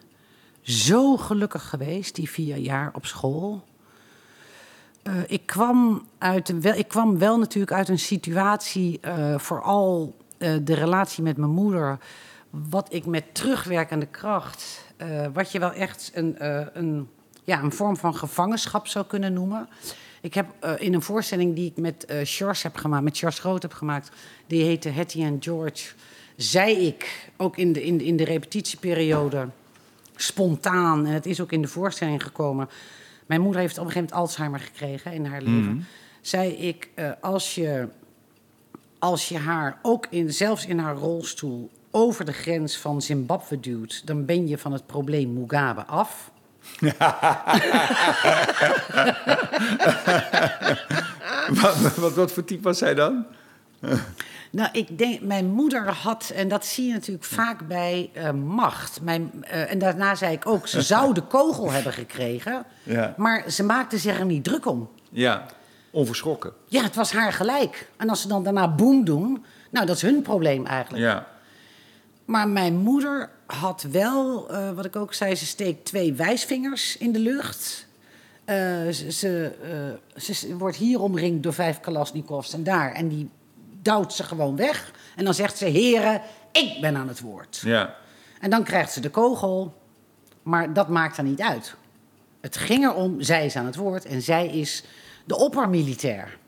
[0.61, 3.67] zo gelukkig geweest die vier jaar op school.
[5.09, 10.53] Eh, ik, kwam uit wel, ik kwam wel natuurlijk uit een situatie, eh, vooral eh,
[10.63, 11.99] de relatie met mijn moeder,
[12.51, 14.87] wat ik met terugwerkende kracht,
[15.33, 16.37] wat je wel echt een,
[16.79, 17.09] een,
[17.45, 19.69] ja, een vorm van gevangenschap zou kunnen noemen.
[20.21, 20.47] Ik heb
[20.79, 24.11] in een voorstelling die ik met eh Sjors heb gemaakt, met Sjors Groot heb gemaakt,
[24.47, 25.95] die heette Hetty and George,
[26.37, 29.49] zei ik ook in de, in, in de repetitieperiode
[30.17, 32.69] spontaan, en het is ook in de voorstelling gekomen.
[33.29, 35.87] Mijn moeder heeft op een gegeven moment Alzheimer gekregen in haar leven.
[36.21, 37.89] Zei ik, eh, als, je,
[38.99, 44.07] als je haar ook in, zelfs in haar rolstoel over de grens van Zimbabwe duwt,
[44.07, 46.31] dan ben je van het probleem Mugabe af.
[51.61, 53.27] wat, wat, wat voor type was zij dan?
[54.51, 59.01] Nou, ik denk, mijn moeder had, en dat zie je natuurlijk vaak bij eh, macht.
[59.03, 63.15] Mijn, eh, en daarna zei ik ook, ze zou de kogel hebben gekregen, Ja.
[63.17, 64.89] maar ze maakte zich er niet druk om.
[65.11, 65.47] Ja,
[65.91, 66.53] onverschrokken.
[66.67, 67.91] Ja, het was haar gelijk.
[67.97, 71.05] En als ze dan daarna boem doen, nou, dat is hun probleem eigenlijk.
[71.05, 71.27] Ja.
[72.25, 77.13] Maar mijn moeder had wel, eh, wat ik ook zei, ze steekt twee wijsvingers in
[77.13, 77.87] de lucht.
[78.47, 79.53] Ze, ze,
[80.17, 82.93] ze- ze wordt hier omringd door vijf Kalasnikovs en daar.
[82.93, 83.31] En die
[83.83, 84.93] duwt ze gewoon weg.
[85.17, 86.21] En dan zegt ze, heren,
[86.53, 87.61] ik ben aan het woord.
[87.65, 87.95] Ja.
[88.41, 89.75] En dan krijgt ze de kogel.
[90.43, 91.75] Maar dat maakt er niet uit.
[92.41, 94.85] Het ging erom, zij is aan het woord en zij is
[95.25, 96.39] de oppermilitair.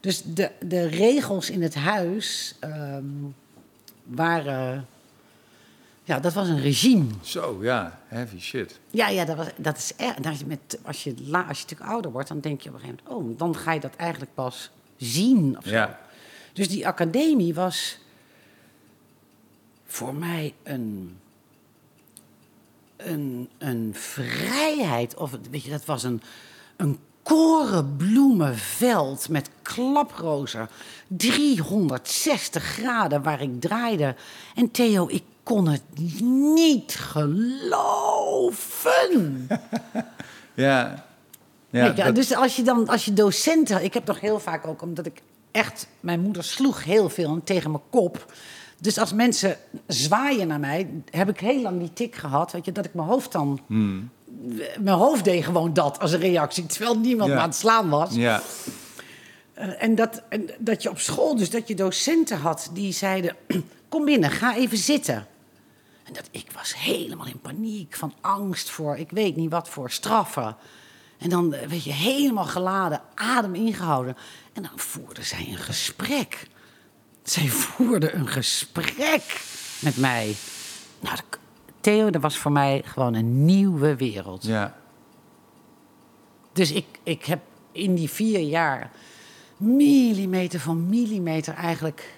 [0.00, 3.04] Dus de, de regels in het huis ehm,
[4.02, 4.86] waren.
[6.04, 7.06] Ja, dat was een regime.
[7.20, 8.80] Zo, ja, heavy shit.
[8.90, 10.26] Ja, ja dat, was, dat is echt.
[10.26, 12.80] Als je, met, als, je, als je natuurlijk ouder wordt, dan denk je op een
[12.80, 15.56] gegeven moment: oh, dan ga je dat eigenlijk pas zien.
[15.58, 15.70] Of zo.
[15.70, 15.98] Ja.
[16.56, 17.98] Dus die academie was
[19.86, 21.18] voor mij een,
[22.96, 25.14] een, een vrijheid.
[25.16, 26.22] Of weet je, dat was een,
[26.76, 30.68] een korenbloemenveld met klaprozen.
[31.06, 34.14] 360 graden waar ik draaide.
[34.54, 35.82] En Theo, ik kon het
[36.22, 37.76] niet geloven.
[40.54, 41.04] Ja.
[41.70, 43.84] Ja, dat- Dus als je dan, als je docenten.
[43.84, 45.22] Ik heb toch heel vaak ook, omdat ik
[45.56, 45.86] echt.
[46.00, 48.32] Mijn moeder sloeg heel veel tegen mijn kop.
[48.78, 52.52] Dus als mensen zwaaien naar mij, heb ik heel lang die tik gehad.
[52.52, 53.60] Weet je, dat ik mijn hoofd dan.
[54.80, 56.66] Mijn hoofd deed gewoon dat als een reactie.
[56.66, 57.34] Terwijl niemand Ja.
[57.34, 58.14] me aan het slaan was.
[58.14, 58.42] ja.
[59.54, 63.36] Eh, en, dat, en dat je op school, dus dat je docenten had die zeiden:
[63.88, 65.26] Kom binnen, ga even zitten.
[66.04, 69.90] En dat ik was helemaal in paniek, van angst voor, ik weet niet wat voor
[69.90, 70.56] straffen.
[71.18, 74.16] En dan, eh, weet je, helemaal geladen, adem ingehouden.
[74.52, 76.48] En dan voerden zij een gesprek.
[77.22, 79.44] Zij voerden een gesprek
[79.80, 80.36] met mij.
[81.00, 81.18] Nou,
[81.80, 84.44] Theo, dat was voor mij gewoon een nieuwe wereld.
[84.44, 84.76] ja.
[86.52, 87.40] Dus ik, ik heb
[87.72, 88.90] in die vier jaar
[89.56, 92.14] millimeter van millimeter eigenlijk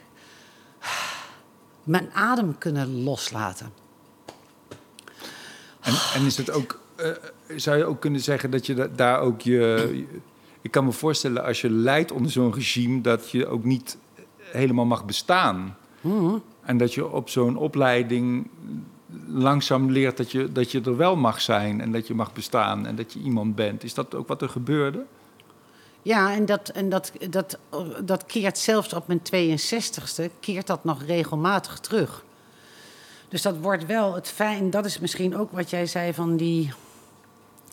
[1.83, 3.73] mijn adem kunnen loslaten.
[5.81, 6.81] En, en is het ook,
[7.57, 10.05] zou je ook kunnen zeggen dat je da- daar ook je.
[10.61, 13.99] Ik kan me voorstellen, als je leidt onder zo'n regime, dat je ook niet
[14.39, 15.77] helemaal mag bestaan.
[16.63, 18.51] En dat je op zo'n opleiding
[19.27, 22.87] langzaam leert dat je, dat je er wel mag zijn en dat je mag bestaan
[22.87, 23.85] en dat je iemand bent.
[23.85, 25.05] Is dat ook wat er gebeurde?
[26.03, 27.59] Ja, en dat, en dat, dat,
[28.05, 32.25] dat keert zelfs op mijn 62ste, keert dat nog regelmatig terug.
[33.29, 36.73] Dus dat wordt wel het fijn, dat is misschien ook wat jij zei van die,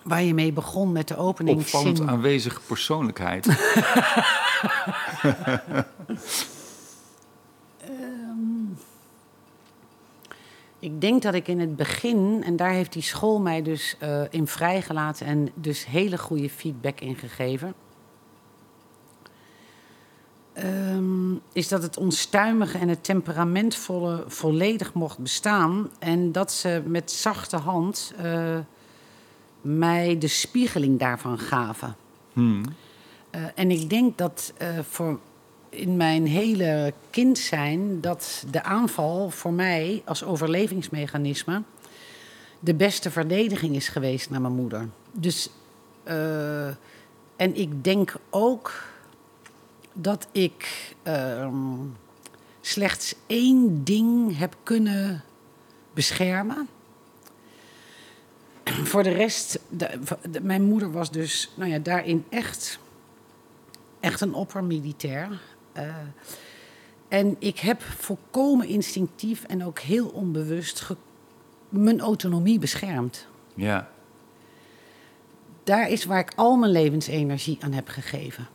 [0.05, 1.79] waar je mee begon met de openingszin.
[1.79, 3.47] Opvallend aanwezige persoonlijkheid.
[10.79, 14.21] Ik denk dat ik in het begin, en daar heeft die school mij dus eh,
[14.29, 17.73] in vrijgelaten en dus hele goede feedback in gegeven.
[20.53, 25.89] ehm, is dat het onstuimige en het temperamentvolle volledig mocht bestaan.
[25.99, 28.57] En dat ze met zachte hand eh,
[29.65, 31.95] mij de spiegeling daarvan gaven.
[32.33, 32.63] Hmm.
[33.29, 35.19] Eh, en ik denk dat eh, voor
[35.69, 41.61] in mijn hele kind zijn dat de aanval voor mij als overlevingsmechanisme
[42.59, 44.87] de beste verdediging is geweest naar mijn moeder.
[45.11, 45.49] Dus
[46.03, 46.67] eh,
[47.35, 48.83] en ik denk ook
[49.93, 51.77] dat ik ehm,
[52.61, 55.23] slechts één ding heb kunnen
[55.93, 56.67] beschermen.
[58.83, 59.99] Voor de rest, de-
[60.31, 62.79] de- mijn moeder was dus nou ja, daarin echt,
[63.99, 65.41] echt een oppermilitair.
[65.73, 65.95] Eh,
[67.07, 70.95] en ik heb volkomen instinctief en ook heel onbewust ge-
[71.69, 73.27] mijn autonomie beschermd.
[73.55, 73.89] Ja.
[75.63, 78.47] Daar is waar ik al mijn levensenergie aan heb gegeven.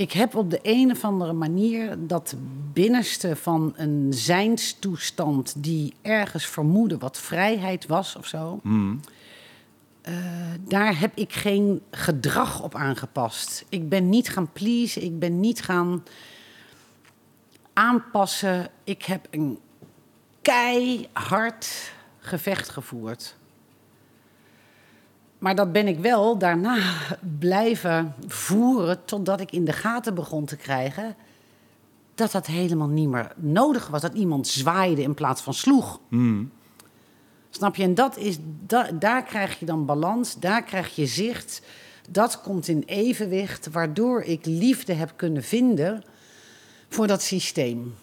[0.00, 2.34] Ik heb op de een of andere manier dat
[2.72, 8.60] binnenste van een zijnstoestand die ergens vermoedde wat vrijheid was of zo.
[8.62, 9.00] Hmm.
[10.02, 10.14] eh,
[10.60, 13.64] daar heb ik geen gedrag op aangepast.
[13.68, 16.04] Ik ben niet gaan pleasen, ik ben niet gaan
[17.72, 18.70] aanpassen.
[18.84, 19.58] Ik heb een
[20.42, 23.36] keihard gevecht gevoerd.
[25.40, 26.78] Maar dat ben ik wel daarna
[27.38, 31.16] blijven voeren totdat ik in de gaten begon te krijgen
[32.14, 34.00] dat dat helemaal niet meer nodig was.
[34.00, 36.00] Dat iemand zwaaide in plaats van sloeg.
[36.08, 36.50] Hmm.
[37.50, 37.82] Snap je?
[37.82, 41.62] En dat is, da- daar krijg je dan balans, daar krijg je zicht.
[42.10, 46.04] Dat komt in evenwicht, waardoor ik liefde heb kunnen vinden
[46.88, 47.94] voor dat systeem.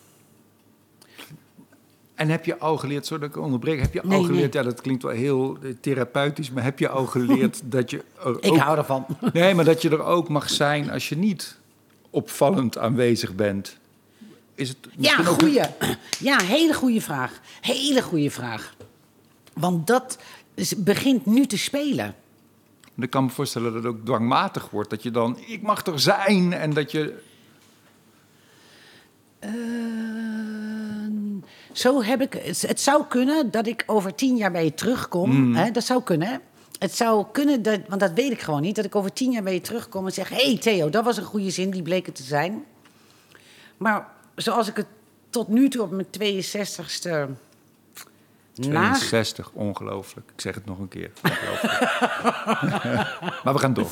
[2.18, 4.64] En heb je al geleerd, zodat ik onderbreek, heb je Nee, al geleerd, nee.
[4.64, 8.38] ja dat klinkt wel heel eh, therapeutisch, maar heb je al geleerd dat je er
[8.42, 9.06] Ik ook, hou ervan.
[9.34, 11.58] nee, maar dat je er ook mag zijn als je niet
[12.10, 13.78] opvallend aanwezig bent?
[14.56, 15.62] Is het Ja, goeie.
[16.20, 17.40] Ja, hele goede vraag.
[17.62, 18.76] Hele goede vraag.
[19.54, 20.18] Want dat
[20.54, 22.16] is- begint nu te spelen.
[23.00, 24.90] Ik kan me voorstellen dat het ook dwangmatig wordt.
[24.90, 26.54] Dat je dan, ik mag er zijn.
[26.54, 27.18] En dat je,
[29.40, 29.52] Eh,
[31.72, 32.34] zo heb ik.
[32.34, 35.56] Het het zou kunnen dat ik over tien jaar bij je terugkom.
[35.56, 36.28] Hè, dat zou kunnen.
[36.28, 36.36] Hè?
[36.80, 39.44] Het zou kunnen, dat, want dat weet ik gewoon niet, dat ik over tien jaar
[39.44, 42.06] bij je terugkom en zeg: Hé hey Theo, dat was een goede zin, die bleek
[42.06, 42.64] het te zijn.
[43.78, 44.86] Maar zoals ik het
[45.30, 47.30] tot nu toe op mijn 62ste.
[48.56, 50.30] na- 62, ongelooflijk.
[50.36, 51.12] Ik zeg het nog een keer.
[51.24, 51.80] Ongelooflijk.
[53.44, 53.90] maar we gaan door.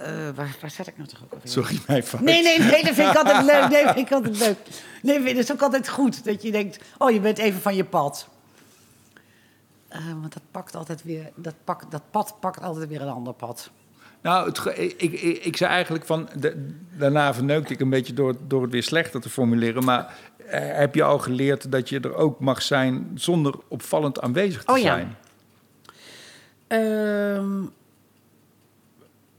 [0.00, 1.48] Eh, waar, waar zat ik nou toch ook alweer?
[1.48, 2.20] Sorry, mijn fout.
[2.20, 3.68] Nee, nee, nee, dat vind ik altijd leuk.
[3.68, 4.56] Nee, dat vind ik altijd leuk.
[5.02, 6.24] Nee, dat is ook altijd goed.
[6.24, 8.28] Dat je denkt, oh, je bent even van je pad.
[9.88, 13.32] Eh, want dat pakt altijd weer, dat, pakt, dat pad pakt altijd weer een ander
[13.32, 13.70] pad.
[14.22, 16.28] Nou, het, ik, ik, ik, zei eigenlijk van...
[16.38, 19.84] de- daarna verneukte ik een beetje door, door het weer slechter te formuleren.
[19.84, 20.14] Maar
[20.46, 23.10] eh, heb je al geleerd dat je er ook mag zijn...
[23.14, 24.84] zonder opvallend aanwezig te Oh ja.
[24.94, 25.16] zijn?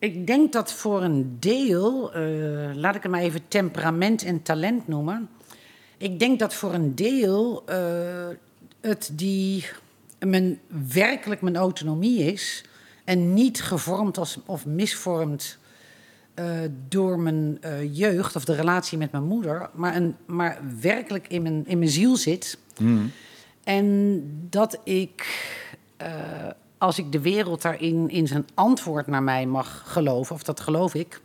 [0.02, 4.88] Ik denk dat voor een deel, eh, laat ik het maar even temperament en talent
[4.88, 5.30] noemen.
[5.98, 8.28] Ik denk dat voor een deel eh,
[8.80, 9.66] het die
[10.20, 12.66] mijn, werkelijk mijn autonomie is.
[13.04, 15.58] En niet gevormd als, of misvormd
[16.34, 17.60] eh, door mijn
[17.92, 19.70] jeugd of de relatie met mijn moeder.
[19.74, 22.58] Maar, een, maar werkelijk in mijn, in mijn ziel zit.
[22.76, 23.12] Hmm.
[23.64, 25.26] En dat ik,
[26.82, 30.94] als ik de wereld daarin in zijn antwoord naar mij mag geloven, of dat geloof
[30.94, 31.22] ik,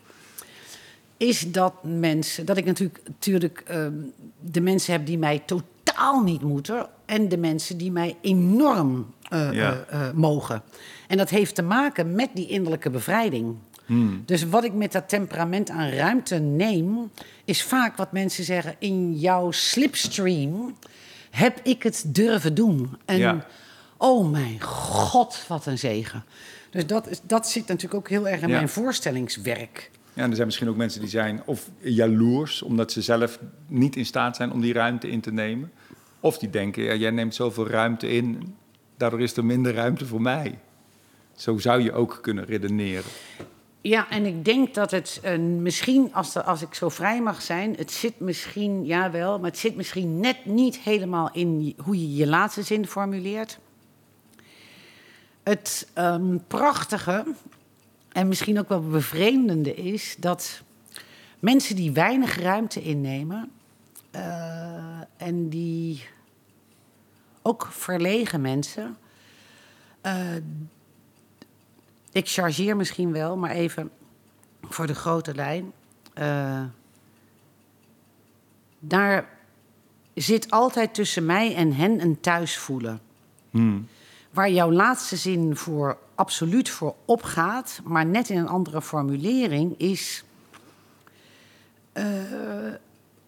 [1.17, 3.93] is dat mensen, dat ik natuurlijk, natuurlijk ehm,
[4.41, 9.53] de mensen heb die mij totaal niet moeten en de mensen die mij enorm eh,
[9.53, 9.85] Ja.
[9.89, 10.63] eh, eh, mogen.
[11.09, 13.55] En dat heeft te maken met die innerlijke bevrijding.
[13.87, 14.23] Hmm.
[14.25, 17.11] Dus wat ik met dat temperament aan ruimte neem,
[17.45, 20.77] is vaak wat mensen zeggen: in jouw slipstream
[21.31, 22.97] heb ik het durven doen.
[23.05, 23.47] En Ja.
[23.97, 26.25] Oh mijn god, wat een zegen.
[26.71, 28.55] Dus dat, is, dat zit natuurlijk ook heel erg in Ja.
[28.57, 29.91] mijn voorstellingswerk.
[30.15, 32.63] Ja, en er zijn misschien ook mensen die zijn of jaloers...
[32.63, 35.73] omdat ze zelf niet in staat zijn om die ruimte in te nemen.
[36.21, 38.55] Of die denken, ja, jij neemt zoveel ruimte in...
[38.97, 40.59] daardoor is er minder ruimte voor mij.
[41.37, 43.11] Zo zou je ook kunnen redeneren.
[43.81, 47.43] Ja, en ik denk dat het eh, misschien, als, de- als ik zo vrij mag
[47.43, 52.15] zijn, het zit misschien, jawel, maar het zit misschien net niet helemaal in hoe je
[52.15, 53.59] je laatste zin formuleert.
[55.47, 57.25] Het ehm, prachtige
[58.13, 60.63] en misschien ook wel bevreemdende is dat
[61.39, 63.51] mensen die weinig ruimte innemen
[64.11, 66.05] eh, en die
[67.43, 68.97] ook verlegen mensen,
[70.01, 70.35] eh,
[72.13, 73.91] ik chargeer misschien wel, maar even
[74.63, 75.73] voor de grote lijn.
[76.15, 76.65] Eh,
[78.79, 79.29] daar
[80.15, 83.01] zit altijd tussen mij en hen een thuisvoelen.
[83.51, 83.89] Hmm.
[84.37, 90.25] Waar jouw laatste zin voor absoluut voor opgaat, maar net in een andere formulering, is.
[91.93, 92.05] eh,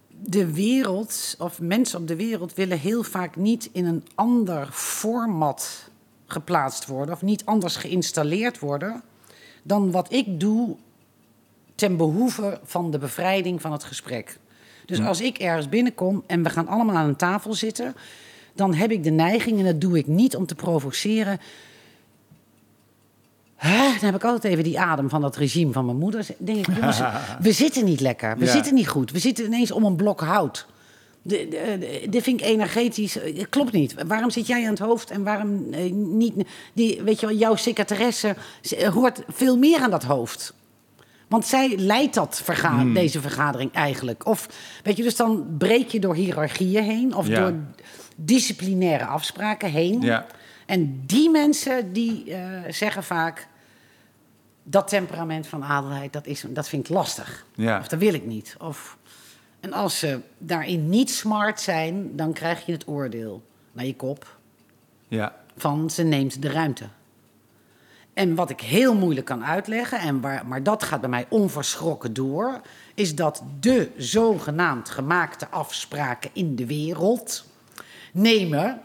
[0.08, 5.90] de wereld, of mensen op de wereld, willen heel vaak niet in een ander format
[6.26, 9.02] geplaatst worden, of niet anders geïnstalleerd worden,
[9.62, 10.76] dan wat ik doe
[11.74, 14.38] ten behoeve van de bevrijding van het gesprek.
[14.86, 17.94] Dus als ik ergens binnenkom en we gaan allemaal aan een tafel zitten,
[18.58, 21.40] dan heb ik de neiging, en dat doe ik niet om te provoceren.
[23.60, 26.26] Dan heb ik altijd even die adem van dat regime van mijn moeder.
[26.38, 27.00] Denk ik, jongens,
[27.40, 28.38] we zitten niet lekker.
[28.38, 28.50] We Ja.
[28.52, 29.10] zitten niet goed.
[29.10, 30.66] We zitten ineens om een blok hout.
[31.22, 33.18] Dit vind ik energetisch.
[33.18, 33.94] eh, Klopt niet.
[34.06, 36.34] Waarom zit jij aan het hoofd en waarom eh, niet?
[36.72, 38.36] Die, weet je wel, jouw secretaresse
[38.76, 40.54] eh, hoort veel meer aan dat hoofd.
[41.28, 42.94] Want zij leidt dat verga Hmm.
[42.94, 44.26] deze vergadering eigenlijk.
[44.26, 44.48] Of
[44.82, 47.40] weet je, dus dan breek je door hiërarchieën heen of Ja.
[47.40, 47.54] door
[48.20, 50.00] disciplinaire afspraken heen.
[50.00, 50.26] Ja.
[50.66, 53.48] En die mensen die eh, zeggen vaak
[54.62, 57.46] dat temperament van adelheid, dat, is, dat vind ik lastig.
[57.54, 57.78] Ja.
[57.78, 58.56] Of dat wil ik niet.
[58.58, 58.96] Of,
[59.60, 64.38] en als ze daarin niet smart zijn, dan krijg je het oordeel naar je kop
[65.08, 65.34] Ja.
[65.56, 66.84] van ze neemt de ruimte.
[68.12, 72.12] En wat ik heel moeilijk kan uitleggen, en waar, maar dat gaat bij mij onverschrokken
[72.12, 72.60] door,
[72.94, 77.44] is dat de zogenaamd gemaakte afspraken in de wereld
[78.12, 78.80] nemen,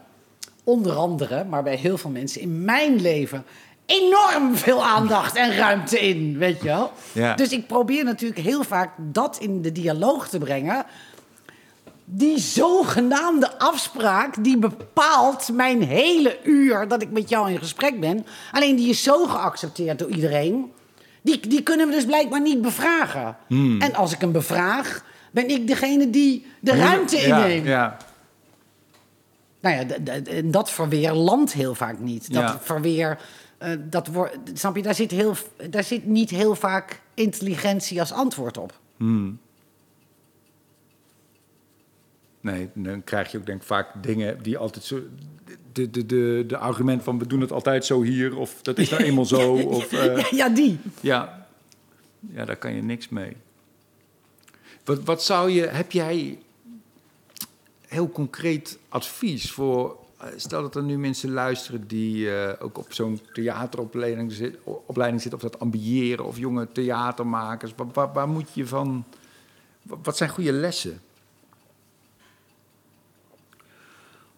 [0.64, 3.44] onder andere, maar bij heel veel mensen in mijn leven,
[3.86, 6.92] enorm veel aandacht en ruimte in, weet je wel.
[7.12, 7.34] Ja.
[7.34, 10.86] Dus ik probeer natuurlijk heel vaak dat in de dialoog te brengen
[12.04, 18.26] die zogenaamde afspraak die bepaalt mijn hele uur dat ik met jou in gesprek ben.
[18.52, 20.72] Alleen die is zo geaccepteerd door iedereen.
[21.22, 23.36] Die, die kunnen we dus blijkbaar niet bevragen.
[23.78, 27.66] En als ik hem bevraag, ben ik degene die de ruimte Ja, inneemt.
[27.66, 27.96] Ja,
[29.64, 29.98] Nou ja,
[30.44, 32.32] dat verweer landt heel vaak niet.
[32.32, 32.60] Dat Ja.
[32.60, 33.18] verweer,
[33.58, 35.34] eh, dat wordt, snap je, daar zit, heel,
[35.70, 38.80] daar zit niet heel vaak intelligentie als antwoord op.
[38.96, 39.38] Hmm.
[42.40, 45.00] Nee, dan krijg je ook denk ik vaak dingen die altijd zo...
[45.72, 48.90] de, de, de, de argument van we doen het altijd zo hier, of dat is
[48.90, 49.52] nou eenmaal zo.
[49.52, 50.78] Of, eh, Ja, die.
[51.00, 51.46] ja.
[52.20, 53.36] ja, daar kan je niks mee.
[54.84, 56.38] Wat, wat zou je, heb jij
[57.94, 62.92] heel concreet advies voor, eh, stel dat er nu mensen luisteren die eh, ook op
[62.92, 68.48] zo'n theateropleiding zit, opleiding zitten, of dat ambiëren, of jonge theatermakers, waar, waar, waar moet
[68.54, 69.04] je van,
[69.82, 71.00] wa- wat zijn goede lessen?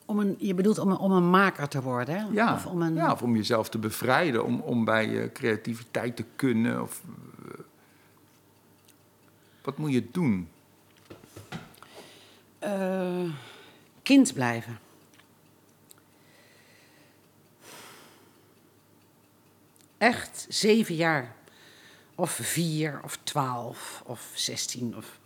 [0.05, 2.25] Om een, je bedoelt om een, om een maker te worden, hè?
[2.33, 2.95] Ja, Of om een...
[2.95, 6.83] ja, of om jezelf te bevrijden, om, om bij je creativiteit te kunnen.
[6.83, 7.03] Of,
[7.49, 7.59] eh,
[9.63, 10.49] wat moet je doen?
[12.59, 13.23] Eh,
[14.07, 14.79] kind blijven.
[19.99, 21.35] Echt zeven jaar.
[22.15, 24.97] Of vier, of twaalf, of zestien.
[24.97, 25.19] Of...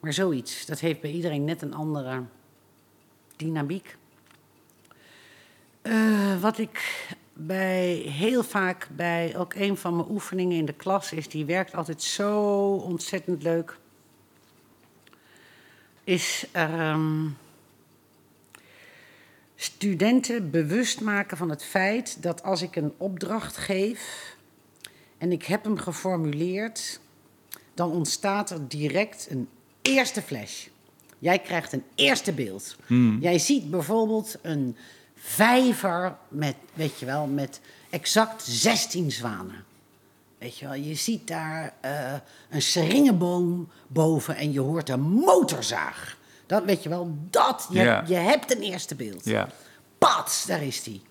[0.00, 0.66] Maar zoiets.
[0.66, 2.22] Dat heeft bij iedereen net een andere
[3.36, 3.96] dynamiek.
[5.82, 11.12] Eh, wat ik bij, heel vaak bij ook een van mijn oefeningen in de klas
[11.12, 12.42] is, die werkt altijd zo
[12.74, 13.78] ontzettend leuk
[16.06, 17.28] is ehm,
[19.56, 24.34] studenten bewust maken van het feit dat als ik een opdracht geef
[25.18, 27.00] en ik heb hem geformuleerd,
[27.74, 29.48] dan ontstaat er direct een
[29.82, 30.66] eerste flash.
[31.18, 32.76] Jij krijgt een eerste beeld.
[33.20, 34.76] Jij ziet bijvoorbeeld een
[35.14, 39.64] vijver met, weet je wel, met exact 16 zwanen.
[40.38, 42.14] Weet je wel, je ziet daar eh,
[42.50, 46.15] een seringenboom boven en je hoort een motorzaag.
[46.46, 49.24] Dat weet je wel, dat, je, je hebt een eerste beeld.
[49.24, 49.48] Ja,
[49.98, 51.02] Pats, daar is die.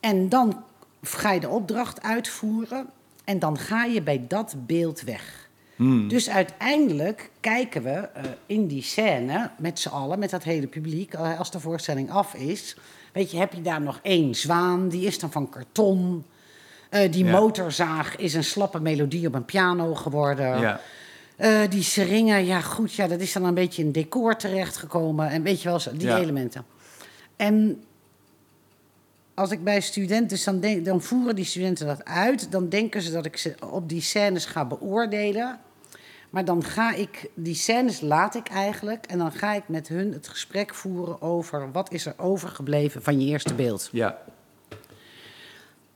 [0.00, 0.64] En dan
[1.02, 2.86] ga je de opdracht uitvoeren
[3.24, 5.48] en dan ga je bij dat beeld weg.
[6.08, 11.12] Dus uiteindelijk kijken we eh, in die scène met z'n allen, met dat hele publiek,
[11.14, 12.76] eh, als de voorstelling af is.
[13.12, 16.24] Weet je, heb je daar nog één zwaan, die is dan van karton.
[16.90, 17.30] Eh, die Ja.
[17.30, 20.60] motorzaag is een slappe melodie op een piano geworden.
[20.60, 20.80] ja.
[21.40, 25.28] Eh, die seringen, ja goed, ja, dat is dan een beetje in decor terechtgekomen.
[25.28, 26.18] En weet je wel, die Ja.
[26.18, 26.64] elementen.
[27.36, 27.82] En
[29.34, 32.52] als ik bij studenten, dus dan, denk, dan voeren die studenten dat uit.
[32.52, 35.58] Dan denken ze dat ik ze op die scènes ga beoordelen.
[36.30, 39.06] Maar dan ga ik, die scènes laat ik eigenlijk.
[39.06, 43.20] En dan ga ik met hun het gesprek voeren over wat is er overgebleven van
[43.20, 43.88] je eerste beeld.
[43.92, 44.18] ja.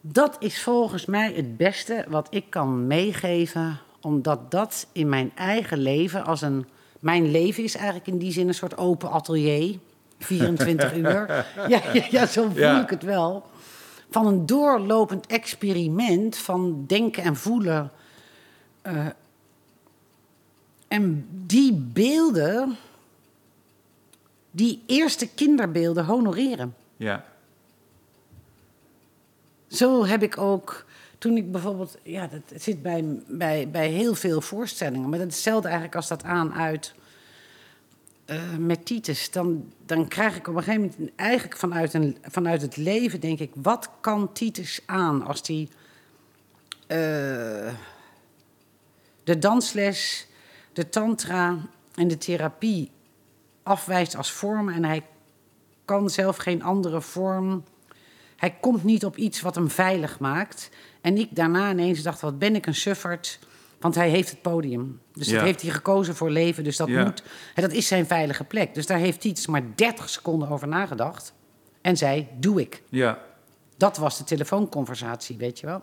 [0.01, 5.79] Dat is volgens mij het beste wat ik kan meegeven, omdat dat in mijn eigen
[5.79, 6.67] leven als een.
[7.01, 9.79] Mijn leven is eigenlijk in die zin een soort open atelier.
[10.19, 11.47] 24 uur.
[11.69, 12.83] Ja, ja, ja zo voel Ja.
[12.83, 13.47] ik het wel.
[14.11, 17.91] Van een doorlopend experiment van denken en voelen.
[18.83, 19.07] Eh,
[20.89, 22.77] en die beelden,
[24.51, 26.75] die eerste kinderbeelden honoreren.
[26.97, 27.25] ja.
[29.69, 30.85] Zo heb ik ook,
[31.25, 35.35] toen ik bijvoorbeeld, ja, dat zit bij, bij, bij heel veel voorstellingen, maar dat is
[35.35, 36.95] hetzelfde eigenlijk als dat aan uit
[38.25, 39.31] eh, met Titus.
[39.31, 43.39] Dan, dan krijg ik op een gegeven moment eigenlijk vanuit, een, vanuit het leven, denk
[43.39, 45.69] ik, wat kan Titus aan als die
[46.87, 46.99] eh,
[49.25, 50.27] de dansles,
[50.73, 51.59] de tantra
[51.95, 52.91] en de therapie
[53.63, 55.03] afwijst als vorm en hij
[55.85, 57.65] kan zelf geen andere vorm
[58.37, 60.71] hij komt niet op iets wat hem veilig maakt.
[61.01, 63.39] En ik daarna ineens dacht, wat ben ik een sufferd.
[63.81, 65.01] Want hij heeft het podium.
[65.13, 65.35] Dus Ja.
[65.35, 66.65] dat heeft hij gekozen voor leven.
[66.65, 67.05] Dus dat, Ja.
[67.05, 67.23] moet,
[67.55, 68.75] hè, dat is zijn veilige plek.
[68.75, 71.33] Dus daar heeft hij iets maar 30 seconden over nagedacht.
[71.81, 72.83] En zei, doe ik.
[72.89, 73.19] ja.
[73.77, 75.83] Dat was de telefoonconversatie, weet je wel.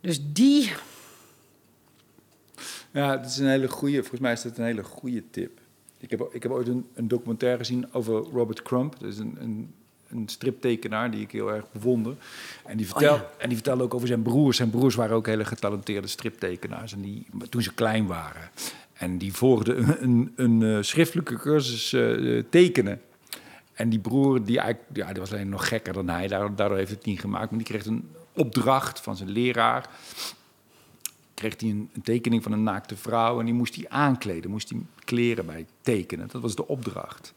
[0.00, 0.72] Dus die...
[2.90, 3.98] Ja, dat is een hele goede.
[3.98, 5.60] Volgens mij is dat een hele goede tip.
[5.98, 9.00] Ik heb, ik heb ooit een, een documentaire gezien over Robert Crump.
[9.00, 9.74] Dat is een, een,
[10.10, 12.14] een striptekenaar die ik heel erg bewonder.
[12.64, 13.30] En die, vertel, ja.
[13.38, 14.56] en die vertelde ook over zijn broers.
[14.56, 16.92] Zijn broers waren ook hele getalenteerde striptekenaars.
[16.92, 18.50] En die, toen ze klein waren.
[18.92, 23.00] En die volgden een, een, een eh, schriftelijke cursus eh, tekenen.
[23.72, 26.28] En die broer, die, eigenlijk, ja, die was alleen nog gekker dan hij.
[26.28, 27.50] Daardoor, daardoor heeft het niet gemaakt.
[27.50, 29.88] Maar die kreeg een opdracht van zijn leraar
[31.40, 34.70] kreeg hij een, een tekening van een naakte vrouw en die moest hij aankleden, moest
[34.70, 36.28] hij kleren bij tekenen.
[36.32, 37.34] Dat was de opdracht.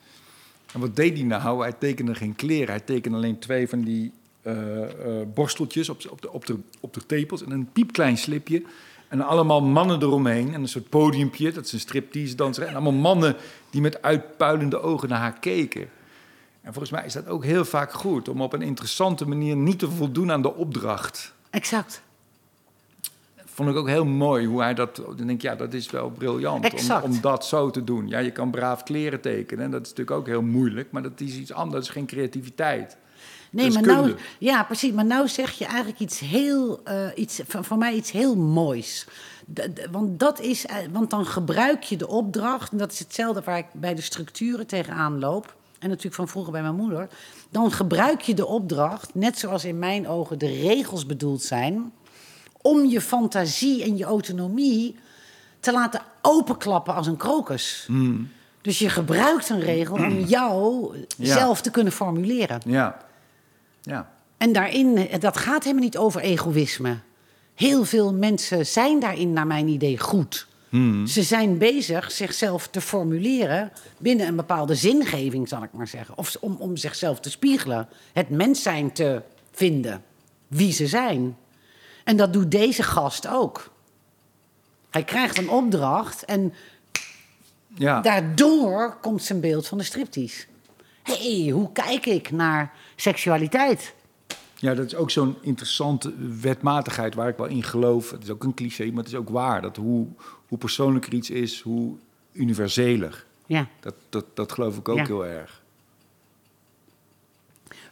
[0.74, 1.61] En wat deed hij nou?
[1.61, 4.11] Hij tekende geen kleren, hij tekende alleen twee van die
[4.41, 8.63] eh, eh, borsteltjes op, op, de, op, de, op de tepels en een piepklein slipje.
[9.07, 12.63] En allemaal mannen eromheen en een soort podiumpje, dat is een striptease danser.
[12.63, 13.36] En allemaal mannen
[13.69, 15.89] die met uitpuilende ogen naar haar keken.
[16.61, 19.80] En volgens mij is dat ook heel vaak goed om op een interessante manier niet
[19.80, 21.34] te voldoen aan de opdracht.
[21.49, 22.01] Exact.
[23.54, 24.95] Vond ik ook heel mooi hoe hij dat...
[24.95, 28.08] Dan denk ik, ja, dat is wel briljant om, om dat zo te doen.
[28.08, 29.66] Ja, je kan braaf kleren tekenen.
[29.66, 30.91] En dat is natuurlijk ook heel moeilijk.
[30.91, 31.74] Maar dat is iets anders.
[31.74, 32.97] Dat is geen creativiteit.
[33.54, 34.91] Nee, maar nou, ja, precies.
[34.91, 39.08] Maar nou zeg je eigenlijk iets heel, eh, iets, van, van mij iets heel moois.
[39.91, 43.58] Want, dat is, eh, want dan gebruik je de opdracht, en dat is hetzelfde waar
[43.58, 45.56] ik bij de structuren tegenaan loop.
[45.80, 47.08] En natuurlijk van vroeger bij mijn moeder.
[47.49, 51.91] Dan gebruik je de opdracht, net zoals in mijn ogen de regels bedoeld zijn,
[52.64, 54.95] om je fantasie en je autonomie
[55.59, 57.88] te laten openklappen als een krokus.
[58.61, 61.34] Dus je gebruikt een regel om jou Ja.
[61.38, 62.61] zelf te kunnen formuleren.
[62.66, 62.97] Ja.
[63.82, 64.11] Ja.
[64.38, 66.97] En daarin, dat gaat helemaal niet over egoïsme.
[67.55, 70.47] Heel veel mensen zijn daarin, naar mijn idee, goed.
[71.05, 76.18] Ze zijn bezig zichzelf te formuleren binnen een bepaalde zingeving, zal ik maar zeggen.
[76.18, 77.88] Of om, om zichzelf te spiegelen.
[78.14, 80.03] Het mens zijn te vinden.
[80.47, 81.38] Wie ze zijn.
[82.04, 83.72] En dat doet deze gast ook.
[84.89, 86.54] Hij krijgt een opdracht en
[87.76, 88.01] Ja.
[88.01, 90.45] daardoor komt zijn beeld van de striptease.
[91.04, 93.93] Hé, hey, hoe kijk ik naar seksualiteit?
[94.56, 98.12] Ja, dat is ook zo'n interessante wetmatigheid waar ik wel in geloof.
[98.12, 99.62] Het is ook een cliché, maar het is ook waar.
[99.62, 100.08] Dat hoe,
[100.47, 101.95] hoe persoonlijker iets is, hoe
[102.32, 103.26] universeler.
[103.45, 103.68] Ja.
[103.80, 105.06] Dat, dat, dat geloof ik ook Ja.
[105.06, 105.62] heel erg.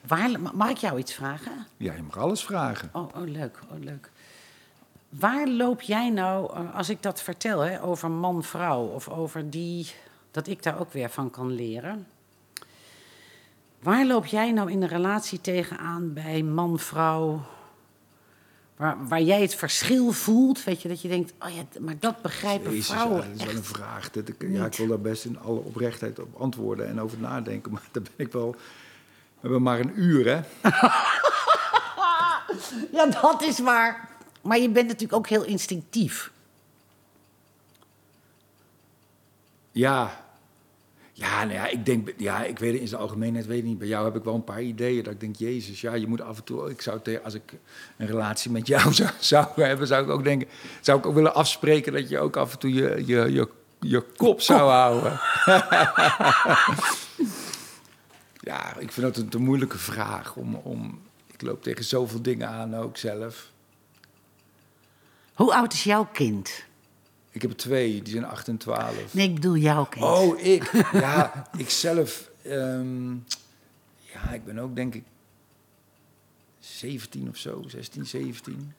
[0.08, 1.66] Waar, mag ik jou iets vragen?
[1.78, 2.89] Ja, je mag alles vragen.
[2.93, 4.10] Oh, oh leuk, oh, leuk.
[5.10, 8.86] Waar loop jij nou, eh, als ik dat vertel, hè, over man-vrouw...
[8.86, 9.91] of over die,
[10.32, 12.08] dat ik daar ook weer van kan leren...
[13.80, 17.41] Waar loop jij nou in de relatie tegenaan bij man-vrouw...
[18.76, 21.34] Waar, waar jij het verschil voelt, weet je, dat je denkt...
[21.39, 24.12] oh ja, maar dat begrijpen Jezus, ja, vrouwen dat is wel een vraag.
[24.12, 27.72] Dat ik, ja, ik wil daar best in alle oprechtheid op antwoorden en over nadenken.
[27.74, 28.56] Maar daar ben ik wel...
[29.42, 30.42] We hebben maar een uur, hè?
[32.92, 34.10] Ja, dat is waar.
[34.42, 36.32] Maar je bent natuurlijk ook heel instinctief.
[39.72, 40.24] Ja.
[41.14, 43.78] Ja, nou ja, ik denk, ja, ik weet het in zijn algemeenheid, weet ik niet.
[43.78, 46.22] Bij jou heb ik wel een paar ideeën dat ik denk, Jezus, ja, je moet
[46.22, 47.54] af en toe, ik zou als ik
[47.98, 50.48] een relatie met jou zou, zou hebben, zou ik ook denken,
[50.82, 53.48] zou ik ook willen afspreken dat je ook af en toe je, je, je,
[53.80, 55.20] je kop zou houden.
[58.42, 62.50] ja, ik vind dat een te moeilijke vraag om, om, ik loop tegen zoveel dingen
[62.50, 63.52] aan ook zelf.
[65.34, 66.64] Hoe oud is jouw kind?
[67.32, 69.14] Ik heb twee, die zijn 8 en 12.
[69.14, 70.06] Nee, ik bedoel jouw kind.
[70.06, 70.72] Oh, ik.
[70.94, 72.30] Ja, ik zelf.
[72.42, 73.12] ehm,
[74.14, 75.04] ja, ik ben ook denk ik
[76.60, 78.74] 17 of zo, 16, 17.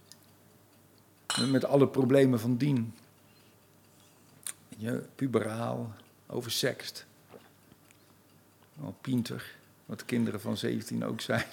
[1.49, 2.95] Met- alle problemen van dien.
[4.77, 5.93] Je, puberaal,
[6.27, 7.07] oversext.
[8.81, 9.45] Al pinter,
[9.87, 11.45] wat de kinderen van 17 ook zijn.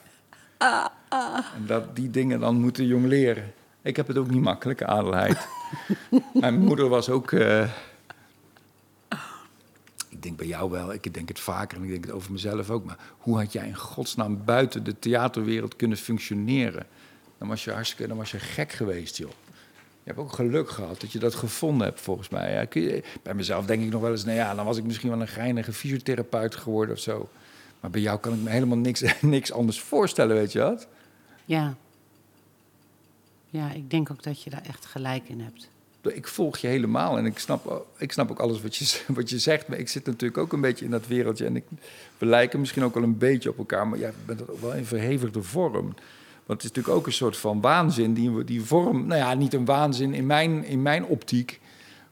[1.53, 3.53] En dat die dingen dan moeten jong leren.
[3.81, 5.47] Ik heb het ook niet makkelijk, Adelheid.
[6.33, 7.31] Mijn moeder was ook...
[7.31, 7.69] eh,
[10.09, 12.69] ik denk bij jou wel, ik denk het vaker en ik denk het over mezelf
[12.69, 12.85] ook.
[12.85, 16.85] Maar hoe had jij in godsnaam buiten de theaterwereld kunnen functioneren?
[17.37, 19.31] Dan was je hartstikke, dan was je gek geweest, joh.
[20.09, 22.53] Je hebt ook geluk gehad dat je dat gevonden hebt, volgens mij.
[22.53, 24.83] Ja, kun je- bij mezelf denk ik nog wel eens, nou ja, dan was ik
[24.83, 27.29] misschien wel een geinige fysiotherapeut geworden of zo.
[27.79, 30.87] Maar bij jou kan ik me helemaal niks, niks anders voorstellen, weet je wat?
[31.45, 31.75] Ja.
[33.49, 35.69] Ja, ik denk ook dat je daar echt gelijk in hebt.
[36.15, 39.39] Ik volg je helemaal en ik snap, ik snap ook alles wat je, wat je
[39.39, 39.67] zegt.
[39.67, 41.45] Maar ik zit natuurlijk ook een beetje in dat wereldje.
[41.45, 41.63] En ik,
[42.17, 43.87] we lijken misschien ook wel een beetje op elkaar.
[43.87, 45.95] Maar jij bent dat ook wel in verhevigde vorm.
[46.49, 48.13] Want het is natuurlijk ook een soort van waanzin.
[48.13, 51.59] Die, die vorm, nou ja, niet een waanzin in mijn, in mijn optiek.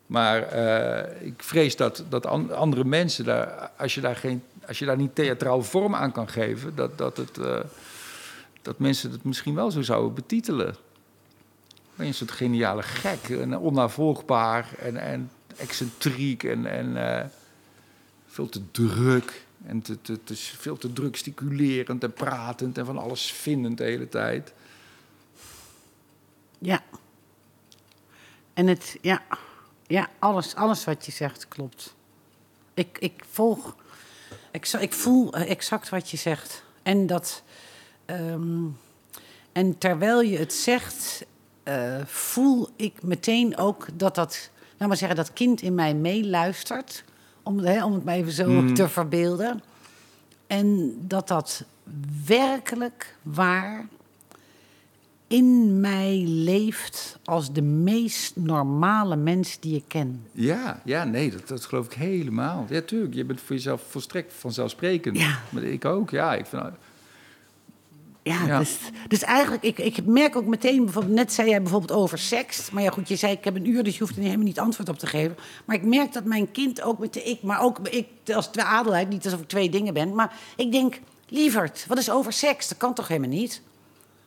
[0.05, 4.79] Maar eh, ik vrees dat, dat an- andere mensen, daar, als, je daar geen, als
[4.79, 6.75] je daar niet theatraal vorm aan kan geven...
[6.75, 7.59] dat, dat, het, eh,
[8.61, 10.75] dat mensen het misschien wel zo zouden betitelen.
[11.95, 17.25] Ben je een soort geniale gek en onnavolgbaar en, en excentriek en, en eh,
[18.27, 19.45] veel te druk.
[19.66, 24.10] En te, te, veel te druk sticulerend en pratend en van alles vindend de hele
[24.10, 24.53] tijd.
[26.60, 26.84] Ja.
[28.53, 29.22] En het, ja,
[29.88, 31.95] ja alles, alles wat je zegt klopt.
[32.74, 33.76] Ik, ik volg,
[34.51, 36.64] ik, ik voel eh, exact wat je zegt.
[36.84, 37.43] En dat,
[38.05, 38.66] ehm,
[39.51, 41.26] en terwijl je het zegt,
[41.64, 47.03] eh, voel ik meteen ook dat dat, nou maar zeggen, dat kind in mij meeluistert.
[47.48, 49.62] Om, hè, om het maar even zo te verbeelden.
[50.48, 51.64] En dat dat
[52.26, 53.86] werkelijk waar
[55.28, 60.24] in mij leeft als de meest normale mens die ik ken.
[60.32, 62.66] Ja, ja, nee, dat, dat geloof ik helemaal.
[62.70, 65.18] Ja, tuurlijk, je bent voor jezelf volstrekt vanzelfsprekend.
[65.18, 65.39] Ja.
[65.50, 66.36] Maar ik ook, ja.
[66.36, 66.64] Ik vind,
[68.28, 68.59] Ja, Ja.
[68.59, 72.71] Dus, dus eigenlijk, ik, ik merk ook meteen, bijvoorbeeld, net zei jij bijvoorbeeld over seks.
[72.71, 74.59] Maar ja, goed, je zei ik heb een uur, dus je hoeft er helemaal niet
[74.59, 75.38] antwoord op te geven.
[75.65, 78.65] Maar ik merk dat mijn kind ook met de ik, maar ook ik als twee
[78.65, 80.15] adelheid, niet alsof ik twee dingen ben.
[80.15, 82.67] Maar ik denk, lieverd, wat is over seks?
[82.67, 83.61] Dat kan toch helemaal niet?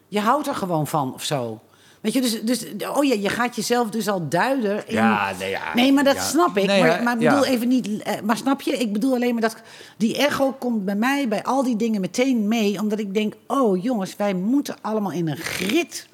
[0.09, 1.61] Je houdt er gewoon van of zo.
[2.01, 2.65] Weet je, dus, dus
[2.97, 4.89] oh ja, je gaat jezelf dus al duiden.
[4.89, 6.23] In, Ja, nee, ja, nee, maar dat ja.
[6.23, 6.67] snap ik.
[6.67, 8.03] Nee, maar, ik bedoel even niet.
[8.03, 8.73] eh, Maar snap je?
[8.79, 9.57] Ik bedoel alleen maar dat
[9.97, 13.83] die echo komt bij mij bij al die dingen meteen mee, omdat ik denk: oh
[13.83, 16.09] jongens, wij moeten allemaal in een grid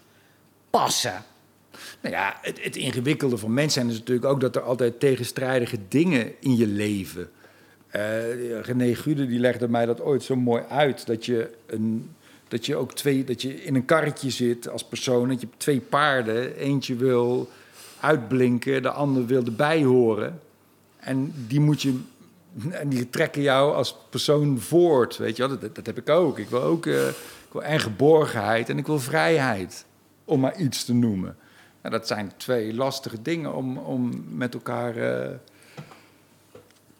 [0.70, 1.24] passen.
[2.00, 5.78] Nou ja, het, het ingewikkelde van mens zijn is natuurlijk ook dat er altijd tegenstrijdige
[5.88, 7.30] dingen in je leven.
[7.88, 11.06] Eh René Gude die legde mij dat ooit zo mooi uit.
[11.06, 12.10] Dat je, een,
[12.48, 15.28] dat je ook twee, dat je in een karretje zit als persoon.
[15.28, 16.56] Dat je twee paarden.
[16.56, 17.50] Eentje wil
[18.00, 20.40] uitblinken, de ander wil erbij horen.
[20.96, 22.00] En die moet je.
[22.70, 25.16] En die trekken jou als persoon voort.
[25.16, 26.38] Weet je wel, dat, dat heb ik ook.
[26.38, 29.84] Ik wil ook eh, ik wil en geborgenheid en ik wil vrijheid.
[30.24, 31.36] Om maar iets te noemen.
[31.82, 35.30] Nou, dat zijn twee lastige dingen om, om met elkaar eh,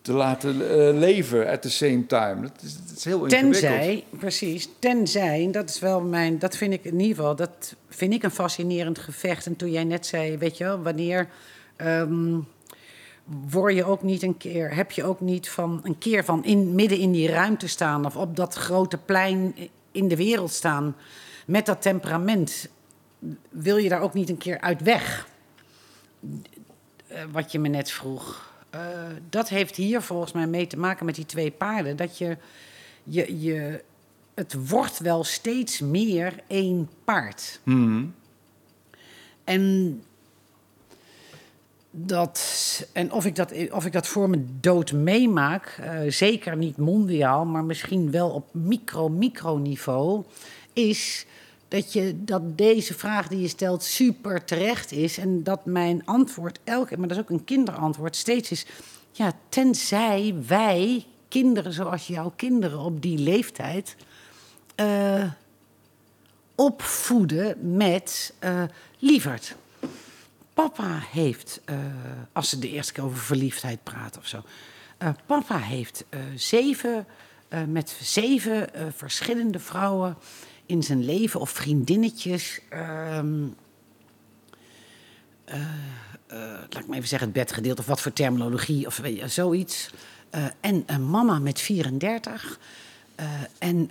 [0.06, 2.42] te laten eh, leven at the same time.
[2.42, 3.52] Dat is, is heel ingewikkeld.
[3.52, 7.74] Tenzij, precies, tenzij, en dat is wel mijn, dat vind ik in ieder geval, dat
[7.88, 9.46] vind ik een fascinerend gevecht.
[9.46, 11.28] En toen jij net zei, weet je wel, wanneer
[11.76, 12.38] ehm,
[13.50, 16.74] word je ook niet een keer, heb je ook niet van een keer van in,
[16.74, 19.54] midden in die ruimte staan of op dat grote plein
[19.92, 20.96] in de wereld staan
[21.46, 22.68] met dat temperament,
[23.48, 25.28] wil je daar ook niet een keer uit weg?
[27.06, 28.54] Eh, wat je me net vroeg.
[28.76, 28.82] Eh,
[29.30, 31.96] dat heeft hier volgens mij mee te maken met die twee paarden.
[31.96, 32.36] Dat je,
[33.04, 33.82] je, je,
[34.34, 37.60] het wordt wel steeds meer één paard.
[37.62, 38.04] Mhm.
[39.44, 40.02] En,
[41.90, 42.40] dat,
[42.92, 47.44] en of, ik dat, of ik dat voor mijn dood meemaak, eh, zeker niet mondiaal,
[47.44, 50.24] maar misschien wel op micro-microniveau,
[50.72, 51.26] is
[51.68, 55.18] dat, je, dat deze vraag die je stelt super terecht is.
[55.18, 58.66] En dat mijn antwoord, elke, maar dat is ook een kinderantwoord, steeds is:
[59.12, 63.96] ja, tenzij wij, kinderen zoals jouw kinderen op die leeftijd,
[64.74, 65.30] eh,
[66.54, 68.62] opvoeden met eh
[68.98, 69.56] lieverd.
[70.54, 71.76] Papa heeft, eh,
[72.32, 74.42] als ze de eerste keer over verliefdheid praten of zo.
[75.26, 76.04] papa heeft
[76.34, 77.06] zeven,
[77.68, 80.16] met zeven verschillende vrouwen
[80.66, 82.60] in zijn leven of vriendinnetjes.
[82.68, 83.44] ehm,
[85.44, 85.60] eh,
[86.26, 86.38] eh,
[86.70, 89.90] laat ik maar even zeggen, het bed gedeeld of wat voor terminologie of zoiets.
[90.30, 92.58] Eh, en een mama met 34.
[93.14, 93.24] eh,
[93.58, 93.90] en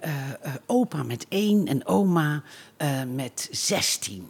[0.65, 2.43] opa met 1 en oma
[3.13, 4.28] met 16.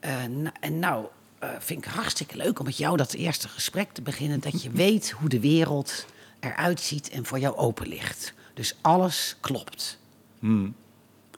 [0.00, 1.06] Eh, nou, en nou
[1.58, 4.40] vind ik hartstikke leuk om met jou dat eerste gesprek te beginnen.
[4.40, 6.06] Dat je weet hoe de wereld
[6.40, 8.34] eruit ziet en voor jou open ligt.
[8.54, 9.98] Dus alles klopt.
[10.38, 10.74] Hmm.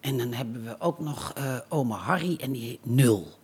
[0.00, 3.36] En dan hebben we ook nog eh, oma Harry en die nul.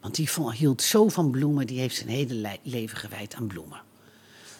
[0.00, 3.46] Want die vond, hield zo van bloemen, die heeft zijn hele le- leven gewijd aan
[3.46, 3.80] bloemen.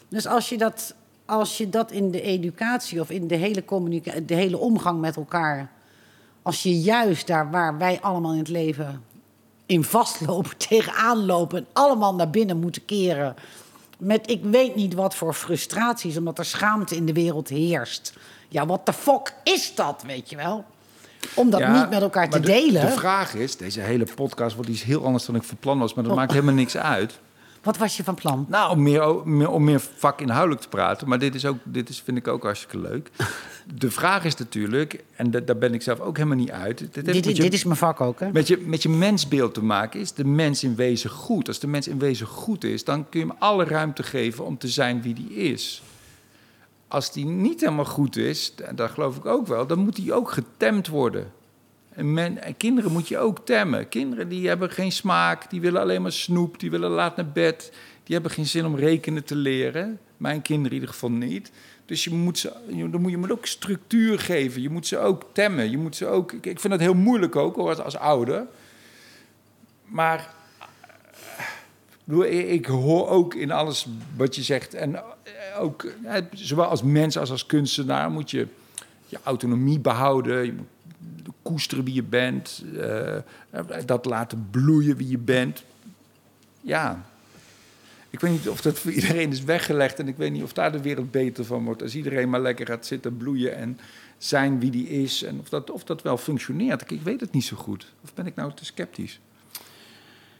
[0.08, 0.94] Dus als je dat,
[1.24, 3.64] als je dat in de educatie of in de hele,
[4.26, 5.72] de hele omgang met elkaar...
[6.42, 9.04] als je juist daar waar wij allemaal in het leven
[9.66, 11.58] in vastlopen, tegenaan lopen...
[11.58, 13.34] en allemaal naar binnen moeten keren...
[13.98, 16.16] met ik weet niet wat voor frustraties...
[16.16, 18.12] omdat er schaamte in de wereld heerst.
[18.48, 20.64] Ja, wat de fuck is dat, weet je wel?
[21.34, 22.80] Om dat Ja, niet met elkaar te de, delen.
[22.86, 25.94] De vraag is, deze hele podcast wordt iets heel anders dan ik van plan was,
[25.94, 26.18] maar dat Oh.
[26.18, 27.18] maakt helemaal niks uit.
[27.62, 28.46] Wat was je van plan?
[28.48, 32.16] Nou, om meer, om meer vakinhoudelijk te praten, maar dit, is ook, dit is, vind
[32.16, 33.10] ik ook hartstikke leuk.
[33.74, 36.78] De vraag is natuurlijk, en da- daar ben ik zelf ook helemaal niet uit.
[36.92, 38.30] Dit, je- dit is mijn vak ook, hè?
[38.32, 40.00] met je, met je mensbeeld te maken.
[40.00, 41.48] Is de mens in wezen goed?
[41.48, 44.58] Als de mens in wezen goed is, dan kun je hem alle ruimte geven om
[44.58, 45.82] te zijn wie die is.
[46.90, 50.30] Als die niet helemaal goed is, dat geloof ik ook wel, dan moet die ook
[50.30, 51.32] getemd worden.
[51.90, 53.88] En, men, en kinderen moet je ook temmen.
[53.88, 57.72] Kinderen die hebben geen smaak, die willen alleen maar snoep, die willen laat naar bed.
[58.04, 59.98] Die hebben geen zin om rekenen te leren.
[60.16, 61.52] Mijn kinderen in ieder geval niet.
[61.86, 62.52] Dus je moet ze,
[62.90, 64.62] dan moet je moet ook structuur geven.
[64.62, 65.70] Je moet ze ook temmen.
[65.70, 68.46] Je moet ze ook, ik, ik vind dat heel moeilijk ook hoor, als, als ouder.
[69.84, 70.34] Maar
[72.06, 73.86] eh, ik hoor ook in alles
[74.16, 74.74] wat je zegt.
[74.74, 75.02] En eh,
[75.58, 78.46] ook, eh, zowel als mens als als kunstenaar, moet je
[79.06, 80.44] je autonomie behouden.
[80.44, 82.64] Je moet koesteren wie je bent.
[82.76, 83.16] eh,
[83.86, 85.64] dat laten bloeien wie je bent.
[86.60, 87.04] Ja.
[88.10, 89.98] Ik weet niet of dat voor iedereen is weggelegd.
[89.98, 91.82] En ik weet niet of daar de wereld beter van wordt.
[91.82, 93.78] Als iedereen maar lekker gaat zitten bloeien en
[94.18, 95.22] zijn wie die is.
[95.22, 96.90] En of dat, of dat wel functioneert.
[96.90, 97.92] Ik, weet het niet zo goed.
[98.04, 99.20] Of ben ik nou te sceptisch?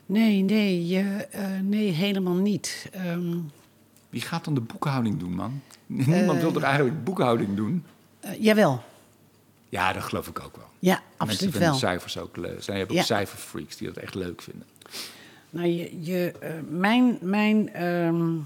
[0.06, 2.88] Nee, nee, je, eh, nee, helemaal niet.
[2.92, 3.38] Ehm,
[4.10, 5.60] Wie gaat dan de boekhouding doen, man?
[5.86, 6.44] Niemand Eh.
[6.44, 7.84] wil er eigenlijk boekhouding doen.
[8.20, 8.82] eh, jawel.
[9.68, 10.66] Ja, dat geloof ik ook wel.
[10.78, 11.78] Ja, Mensen absoluut vinden wel.
[11.78, 12.62] cijfers ook leuk.
[12.62, 14.66] Zijn hebben ook cijferfreaks die dat echt leuk vinden.
[15.50, 18.36] Nou, je, je, eh, mijn mijn ehm,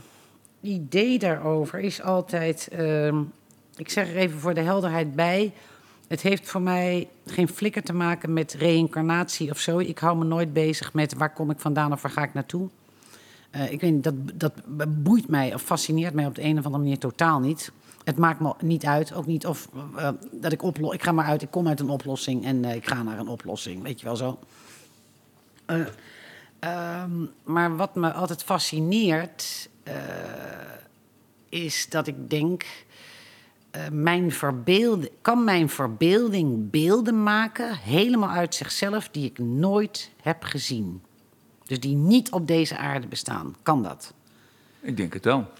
[0.61, 2.69] idee daarover is altijd...
[2.69, 3.23] ehm,
[3.77, 5.53] ik zeg er even voor de helderheid bij...
[6.09, 9.79] Het heeft voor mij geen flikker te maken met reïncarnatie of zo.
[9.79, 12.69] Ik hou me nooit bezig met waar kom ik vandaan of waar ga ik naartoe.
[13.55, 14.15] Eh, ik weet niet, dat,
[14.65, 17.73] dat boeit mij of fascineert mij op de een of andere manier totaal niet.
[18.05, 20.95] Het maakt me niet uit, ook niet of eh, dat ik oplos.
[20.95, 23.29] Ik ga maar uit, ik kom uit een oplossing en eh, ik ga naar een
[23.29, 24.39] oplossing, weet je wel zo.
[25.67, 25.81] Eh,
[26.59, 29.69] ehm, maar wat me altijd fascineert,
[31.49, 32.65] is dat ik denk.
[33.93, 41.03] mijn verbeelding, kan mijn verbeelding beelden maken, helemaal uit zichzelf, die ik nooit heb gezien?
[41.65, 43.57] Dus die niet op deze aarde bestaan.
[43.63, 44.13] Kan dat?
[44.81, 45.51] Ik denk het wel.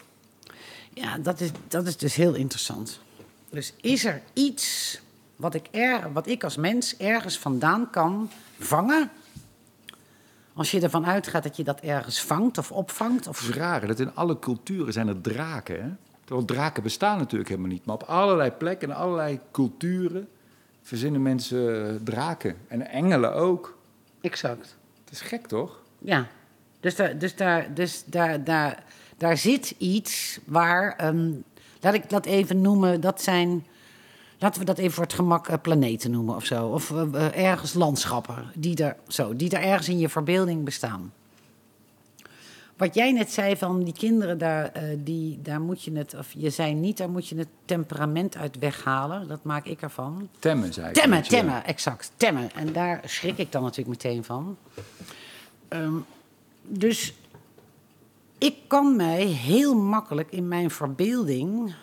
[0.95, 3.01] Ja, dat is, dat is dus heel interessant.
[3.51, 5.01] Dus is er iets
[5.37, 9.11] wat ik, er, wat ik als mens ergens vandaan kan vangen?
[10.53, 13.25] Als je ervan uitgaat dat je dat ergens vangt of opvangt?
[13.25, 13.49] Het Of...
[13.49, 15.83] is raar, dat in alle culturen zijn er draken.
[15.83, 15.89] Hè?
[16.25, 17.85] Terwijl draken bestaan natuurlijk helemaal niet.
[17.85, 20.29] Maar op allerlei plekken en allerlei culturen
[20.83, 22.57] verzinnen mensen draken.
[22.69, 23.79] En engelen ook.
[24.21, 24.77] Exact.
[25.05, 25.83] Het is gek, toch?
[26.05, 26.27] Ja.
[26.81, 28.83] Dus, daar, dus, daar, dus daar, daar,
[29.17, 31.31] daar zit iets waar, ehm,
[31.81, 33.67] laat ik dat even noemen, dat zijn,
[34.39, 36.67] laten we dat even voor het gemak eh, planeten noemen of zo.
[36.67, 41.13] Of eh, eh, ergens landschappen die er, zo, die er ergens in je verbeelding bestaan.
[42.77, 46.51] Wat jij net zei van die kinderen, daar, die, daar moet je het, of je
[46.51, 49.29] zei niet, daar moet je het temperament uit weghalen.
[49.29, 50.29] Dat maak ik ervan.
[50.39, 50.95] Temmen, zei ik.
[50.95, 52.13] Temmen, temmen, exact.
[52.17, 52.51] Temmen.
[52.55, 54.57] En daar schrik ik dan natuurlijk meteen van.
[55.75, 55.95] Ehm,
[56.63, 57.15] dus
[58.39, 61.75] ik kan mij heel makkelijk in mijn verbeelding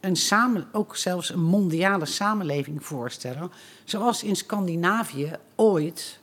[0.00, 3.50] een samen, ook zelfs een mondiale samenleving voorstellen.
[3.84, 6.20] Zoals in Scandinavië ooit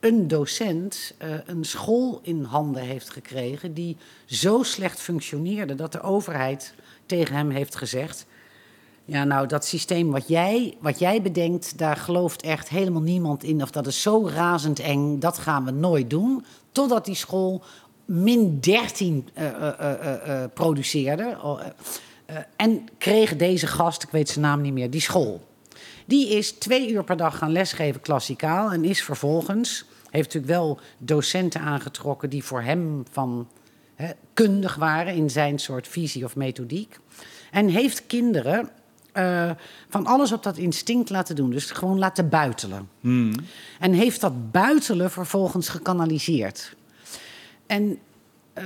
[0.00, 6.00] een docent eh, een school in handen heeft gekregen die zo slecht functioneerde dat de
[6.00, 6.74] overheid
[7.06, 8.26] tegen hem heeft gezegd:
[9.10, 13.62] ja, nou, dat systeem wat jij, wat jij bedenkt, daar gelooft echt helemaal niemand in.
[13.62, 16.44] Of dat is zo razend eng, dat gaan we nooit doen.
[16.72, 17.62] Totdat die school
[18.04, 21.38] min 13 eh, eh, eh, eh, produceerde.
[21.42, 21.60] Oh,
[22.56, 25.46] en kreeg deze gast, ik weet zijn naam niet meer, die school.
[26.06, 28.72] Die is twee uur per dag gaan lesgeven klassikaal.
[28.72, 33.48] En is vervolgens, heeft natuurlijk wel docenten aangetrokken die voor hem van
[34.34, 36.98] kundig waren in zijn soort visie of methodiek.
[37.50, 38.70] En heeft kinderen
[39.12, 39.50] eh,
[39.88, 41.50] van alles op dat instinct laten doen.
[41.50, 42.88] Dus gewoon laten buitelen.
[43.78, 46.76] En heeft dat buitelen vervolgens gekanaliseerd.
[47.66, 47.98] En
[48.52, 48.64] eh,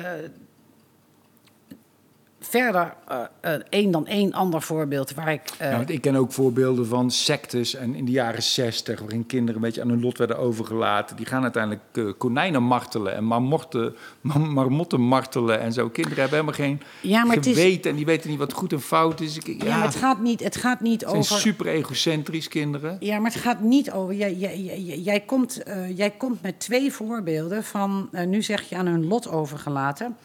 [2.49, 5.43] verder, eh, eh, één dan één ander voorbeeld waar ik...
[5.59, 9.01] eh, Ja, want ik ken ook voorbeelden van sectes en in de jaren zestig...
[9.01, 11.17] waarin kinderen een beetje aan hun lot werden overgelaten.
[11.17, 15.89] Die gaan uiteindelijk eh, konijnen martelen en marmotten, mar- marmotten martelen en zo.
[15.89, 18.73] Kinderen hebben helemaal geen Ja, maar het is- geweten en die weten niet wat goed
[18.73, 19.37] en fout is.
[19.39, 21.39] Ik- ja, maar het gaat niet, het gaat niet zijn over...
[21.39, 22.97] super egocentrisch, kinderen.
[23.01, 24.15] Ja, maar het gaat niet over.
[24.15, 28.09] Jij, jij, jij, jij komt, eh, jij komt met twee voorbeelden van.
[28.13, 30.17] eh, nu zeg je aan hun lot overgelaten.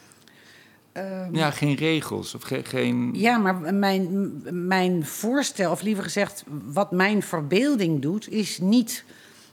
[1.00, 3.10] Ehm, Ja, geen regels of ge- geen...
[3.14, 4.32] Ja, maar mijn,
[4.68, 9.04] mijn voorstel, of liever gezegd, wat mijn verbeelding doet, is niet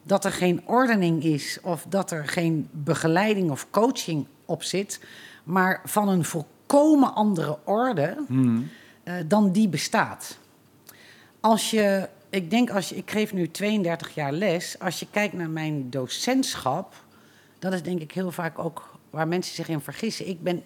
[0.03, 5.01] dat er geen ordening is of dat er geen begeleiding of coaching op zit,
[5.45, 8.17] maar van een volkomen andere orde
[9.05, 10.39] eh, dan die bestaat.
[11.41, 15.35] Als je, ik denk als je, ik geef nu 32 jaar les, als je kijkt
[15.35, 16.95] naar mijn docentschap,
[17.59, 20.29] dat is denk ik heel vaak ook waar mensen zich in vergissen.
[20.29, 20.63] Ik ben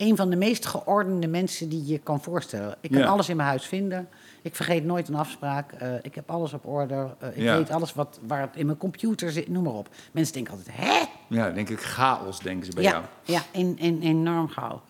[0.00, 2.76] een van de meest geordende mensen die je kan voorstellen.
[2.80, 3.06] Ik kan Ja.
[3.06, 4.08] alles in mijn huis vinden.
[4.42, 5.72] Ik vergeet nooit een afspraak.
[5.72, 7.14] eh, ik heb alles op orde.
[7.18, 7.56] eh, ik Ja.
[7.56, 9.88] weet alles wat, waar het in mijn computer zit, noem maar op.
[10.12, 11.00] Mensen denken altijd, hè?
[11.28, 13.04] Ja, denk ik chaos, denken ze bij ja, jou.
[13.24, 14.82] Ja, in, in, enorm gauw.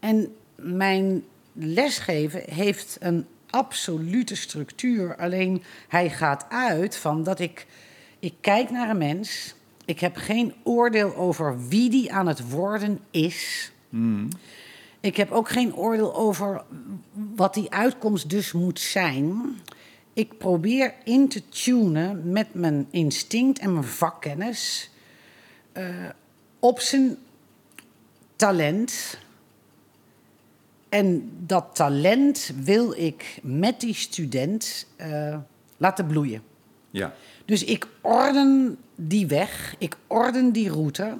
[0.00, 5.16] En mijn lesgeven heeft een absolute structuur.
[5.16, 7.66] Alleen hij gaat uit van dat ik...
[8.18, 9.54] Ik kijk naar een mens.
[9.84, 13.72] Ik heb geen oordeel over wie die aan het worden is.
[15.00, 16.64] Ik heb ook geen oordeel over
[17.34, 19.56] wat die uitkomst dus moet zijn.
[20.12, 24.90] Ik probeer in te tunen met mijn instinct en mijn vakkennis
[25.72, 25.84] eh,
[26.58, 27.16] op zijn
[28.36, 29.18] talent.
[30.88, 35.38] En dat talent wil ik met die student eh,
[35.76, 36.42] laten bloeien.
[36.90, 37.14] Ja.
[37.44, 41.18] Dus ik orden die weg, ik orden die route.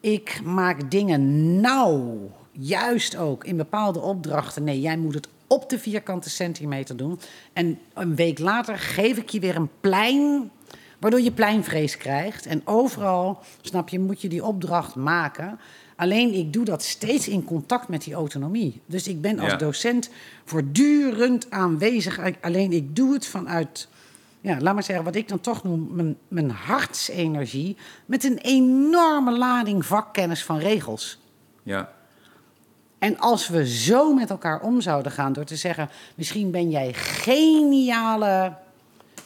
[0.00, 4.64] Ik maak dingen nauw, juist ook in bepaalde opdrachten.
[4.64, 7.20] Nee, jij moet het op de vierkante centimeter doen.
[7.52, 10.50] En een week later geef ik je weer een plein,
[10.98, 12.46] waardoor je pleinvrees krijgt.
[12.46, 15.58] En overal, snap je, moet je die opdracht maken.
[15.96, 18.80] Alleen ik doe dat steeds in contact met die autonomie.
[18.86, 19.56] Dus ik ben als Ja.
[19.56, 20.10] docent
[20.44, 22.20] voortdurend aanwezig.
[22.40, 23.88] Alleen ik doe het vanuit,
[24.40, 27.76] ja, laat maar zeggen, wat ik dan toch noem mijn, mijn hartsenergie.
[28.06, 31.18] Met een enorme lading vakkennis van regels.
[31.62, 31.92] Ja.
[32.98, 36.92] En als we zo met elkaar om zouden gaan door te zeggen: misschien ben jij
[36.94, 38.56] geniale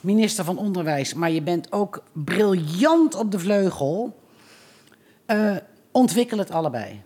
[0.01, 4.21] minister van Onderwijs, maar je bent ook briljant op de vleugel.
[5.27, 5.57] eh,
[5.91, 7.03] ontwikkel het allebei.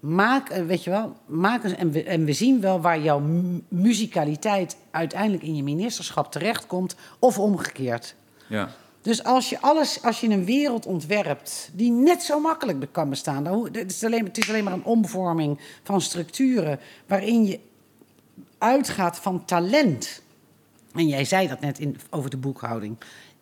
[0.00, 3.18] Maak, eh, weet je wel, maak eens, en, we, en we zien wel waar jouw
[3.18, 8.14] mu- muzikaliteit uiteindelijk in je ministerschap terechtkomt, of omgekeerd.
[8.46, 8.70] Ja.
[9.02, 13.44] Dus als je, alles, als je een wereld ontwerpt die net zo makkelijk kan bestaan,
[13.44, 17.60] dan, het, is alleen, het is alleen maar een omvorming van structuren waarin je
[18.58, 20.22] uitgaat van talent.
[20.94, 22.96] En jij zei dat net in, over de boekhouding.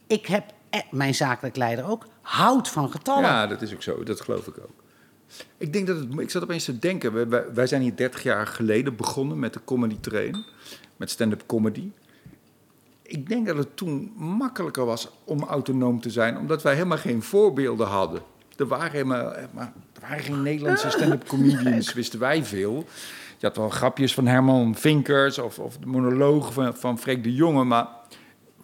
[0.06, 3.22] Ik heb, eh, mijn zakelijk leider ook, houdt van getallen.
[3.22, 4.02] Ja, dat is ook zo.
[4.02, 4.86] Dat geloof ik ook.
[5.56, 7.12] Ik denk dat het, ik zat opeens te denken.
[7.12, 10.44] Wij, wij- wij zijn hier 30 jaar geleden begonnen met de comedy train,
[10.96, 11.90] met stand-up comedy.
[13.02, 17.22] Ik denk dat het toen makkelijker was om autonoom te zijn, omdat wij helemaal geen
[17.22, 18.20] voorbeelden hadden.
[18.56, 22.84] Er waren, helemaal, maar, er waren geen Nederlandse stand-up comedians, wisten wij veel.
[23.38, 27.34] Je had wel grapjes van Herman Vinkers of, of de monologen van, van Freek de
[27.34, 27.86] Jonge, maar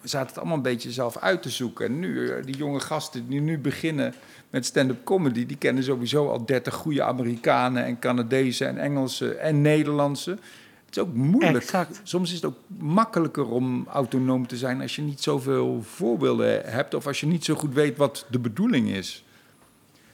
[0.00, 1.86] we zaten het allemaal een beetje zelf uit te zoeken.
[1.86, 4.14] En nu, eh, die jonge gasten die nu beginnen
[4.54, 9.62] met stand-up comedy, die kennen sowieso al 30 goede Amerikanen en Canadezen en Engelsen en
[9.62, 10.30] Nederlandse.
[10.30, 11.64] Het is ook moeilijk.
[11.64, 12.00] Exact.
[12.02, 16.94] Soms is het ook makkelijker om autonoom te zijn als je niet zoveel voorbeelden hebt
[16.94, 19.24] of als je niet zo goed weet wat de bedoeling is.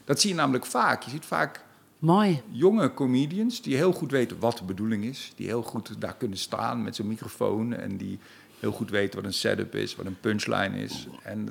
[0.04, 1.02] Dat zie je namelijk vaak.
[1.02, 1.64] Je ziet vaak
[1.98, 2.42] Mooi.
[2.50, 5.32] jonge comedians die heel goed weten wat de bedoeling is.
[5.36, 7.74] Die heel goed daar kunnen staan met zo'n microfoon.
[7.74, 8.18] En die
[8.60, 11.08] heel goed weten wat een setup is, wat een punchline is.
[11.22, 11.48] En,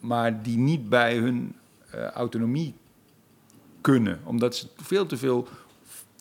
[0.00, 1.54] maar die niet bij hun
[2.04, 2.74] autonomie
[3.80, 4.20] kunnen.
[4.24, 5.48] Omdat ze veel te veel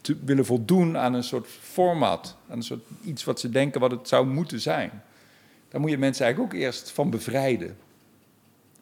[0.01, 2.38] te willen voldoen aan een soort format.
[2.49, 5.03] Aan een soort iets wat ze denken wat het zou moeten zijn.
[5.69, 7.78] Daar moet je mensen eigenlijk ook eerst van bevrijden.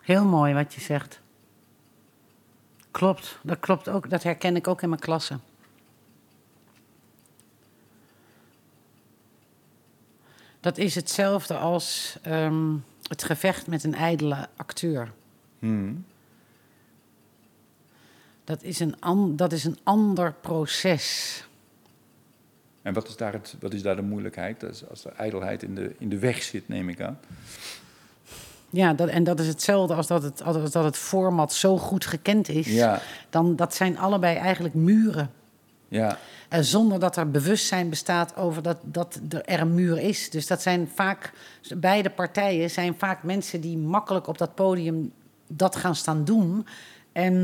[0.01, 1.21] Heel mooi wat je zegt.
[2.91, 4.09] Klopt, dat klopt ook.
[4.09, 5.39] Dat herken ik ook in mijn klasse.
[10.59, 12.75] Dat is hetzelfde als ehm,
[13.07, 15.11] het gevecht met een ijdele acteur.
[15.59, 16.05] Hmm.
[18.43, 21.43] Dat is een, an, dat is een ander proces.
[22.81, 24.59] En wat is, daar het, wat is daar de moeilijkheid?
[24.59, 27.19] Dat is als er ijdelheid in de, in de weg zit, neem ik aan.
[28.69, 32.05] Ja, dat, en dat is hetzelfde als dat het, als dat het format zo goed
[32.05, 32.67] gekend is.
[32.67, 35.31] Ja, Dan, dat zijn allebei eigenlijk muren.
[35.87, 36.17] ja,
[36.49, 40.29] En zonder dat er bewustzijn bestaat over dat, dat er een muur is.
[40.29, 41.33] Dus dat zijn vaak,
[41.77, 45.11] beide partijen zijn vaak mensen die makkelijk op dat podium
[45.47, 46.65] dat gaan staan doen.
[47.13, 47.35] En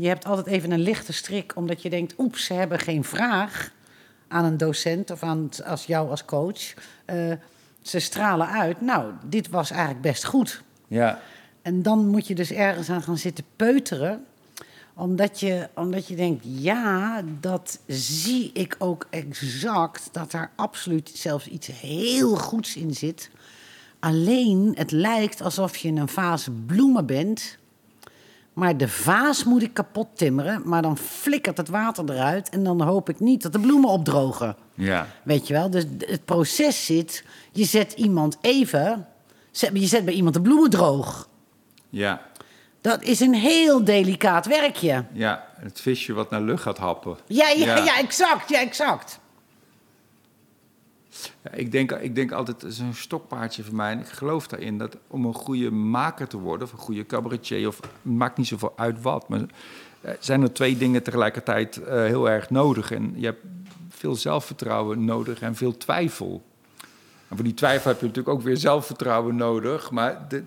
[0.00, 3.72] je hebt altijd even een lichte strik, omdat je denkt, oeps, ze hebben geen vraag
[4.28, 6.74] aan een docent of aan als jou als coach.
[7.04, 7.32] Eh,
[7.82, 10.62] ze stralen uit, nou, dit was eigenlijk best goed.
[10.86, 11.20] ja,
[11.62, 14.24] En dan moet je dus ergens aan gaan zitten peuteren.
[14.94, 20.08] Omdat je, omdat je denkt, ja, dat zie ik ook exact.
[20.12, 23.30] Dat er absoluut zelfs iets heel goeds in zit.
[24.00, 27.57] Alleen, het lijkt alsof je in een vaas bloemen bent.
[28.58, 30.62] Maar de vaas moet ik kapot timmeren.
[30.64, 32.48] Maar dan flikkert het water eruit.
[32.48, 34.56] En dan hoop ik niet dat de bloemen opdrogen.
[34.74, 35.70] ja, Weet je wel?
[35.70, 37.24] Dus het proces zit.
[37.52, 39.06] Je zet iemand even.
[39.72, 41.28] Je zet bij iemand de bloemen droog.
[41.88, 42.22] ja,
[42.80, 45.04] Dat is een heel delicaat werkje.
[45.12, 45.46] ja.
[45.58, 47.16] Het visje wat naar lucht gaat happen.
[47.26, 47.76] Ja, ja, Ja.
[47.84, 48.48] ja, exact.
[48.48, 49.18] Ja, exact.
[51.44, 53.92] Ja, ik, denk, ik denk altijd, het is een stokpaardje voor mij.
[53.92, 57.68] En ik geloof daarin dat om een goede maker te worden, of een goede cabaretier,
[57.68, 59.28] of maakt niet zoveel uit wat.
[59.28, 59.40] Maar
[60.00, 62.90] eh, zijn er twee dingen tegelijkertijd eh, heel erg nodig.
[62.90, 63.42] En je hebt
[63.88, 66.42] veel zelfvertrouwen nodig en veel twijfel.
[67.28, 69.90] En voor die twijfel heb je natuurlijk ook weer zelfvertrouwen nodig.
[69.90, 70.42] Maar, de,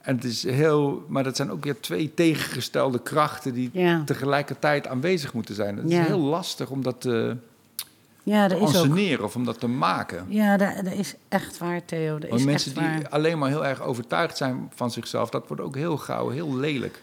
[0.00, 4.02] en het is heel, maar dat zijn ook weer twee tegengestelde krachten die Ja.
[4.04, 5.76] tegelijkertijd aanwezig moeten zijn.
[5.76, 6.00] Het Ja.
[6.00, 7.36] is heel lastig om dat te,
[8.24, 10.26] Ja, te of om dat te maken.
[10.28, 12.18] Ja, dat, is echt waar, Theo.
[12.18, 12.96] Dat Want is mensen echt waar.
[12.96, 16.54] die alleen maar heel erg overtuigd zijn van zichzelf, dat wordt ook heel gauw heel
[16.56, 17.02] lelijk.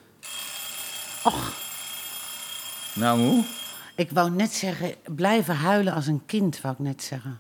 [1.24, 1.54] Och,
[2.96, 3.44] Nou, hoe?
[3.96, 7.40] ik wou net zeggen, blijven huilen als een kind, wou ik net zeggen.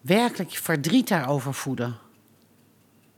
[0.00, 1.96] Werkelijk je verdriet daarover voeden.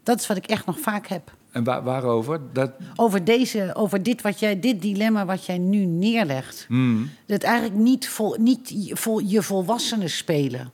[0.03, 1.33] Dat is wat ik echt nog vaak heb.
[1.53, 2.41] En waar, waarover?
[2.53, 6.65] Dat, Over, deze, over dit, wat jij, dit dilemma wat jij nu neerlegt.
[6.69, 7.11] Hmm.
[7.27, 10.73] Dat eigenlijk niet, vol, niet je, vol, je volwassenen spelen.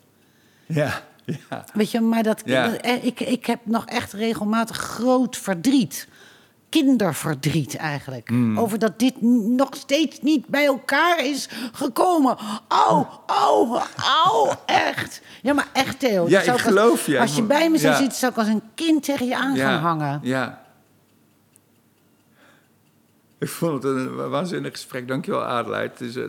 [0.67, 1.65] ja, ja.
[1.75, 2.69] Weet je, maar dat, Ja.
[2.69, 6.09] dat- eh, ik, ik heb nog echt regelmatig groot verdriet.
[6.69, 8.29] Kinderverdriet eigenlijk.
[8.29, 8.59] Hmm.
[8.59, 9.23] Over dat dit
[9.57, 12.37] nog steeds niet bij elkaar is gekomen.
[12.69, 13.79] Au, au,
[14.25, 15.21] au, echt.
[15.43, 16.29] Ja, maar echt, Theo.
[16.29, 17.19] Ja, ik als- geloof je.
[17.21, 17.99] Als je bij me zou Ja.
[17.99, 20.21] zitten, zou ik als een kind tegen je aan gaan hangen.
[20.23, 20.67] Ja.
[23.39, 25.09] Ik vond het een waanzinnig gesprek.
[25.09, 25.99] Dankjewel, Adelheid.
[25.99, 26.25] Het is, eh,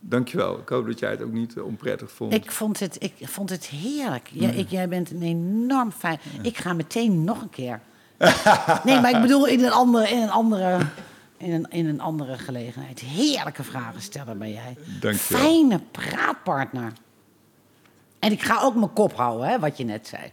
[0.00, 0.58] dankjewel.
[0.58, 2.32] Ik hoop dat jij het ook niet eh, onprettig vond.
[2.32, 4.30] Ik vond het, ik vond het heerlijk.
[4.30, 6.18] Ik, jij bent een enorm fijn.
[6.42, 7.80] Ik ga meteen nog een keer.
[8.84, 10.78] nee, maar ik bedoel in een andere, in een andere,
[11.36, 13.00] in een, in een andere gelegenheid.
[13.00, 14.76] Heerlijke vragen stellen ben jij.
[15.00, 15.42] Dankjewel.
[15.42, 16.92] Fijne praatpartner.
[18.18, 20.32] En ik ga ook mijn kop houden, hè, wat je net zei.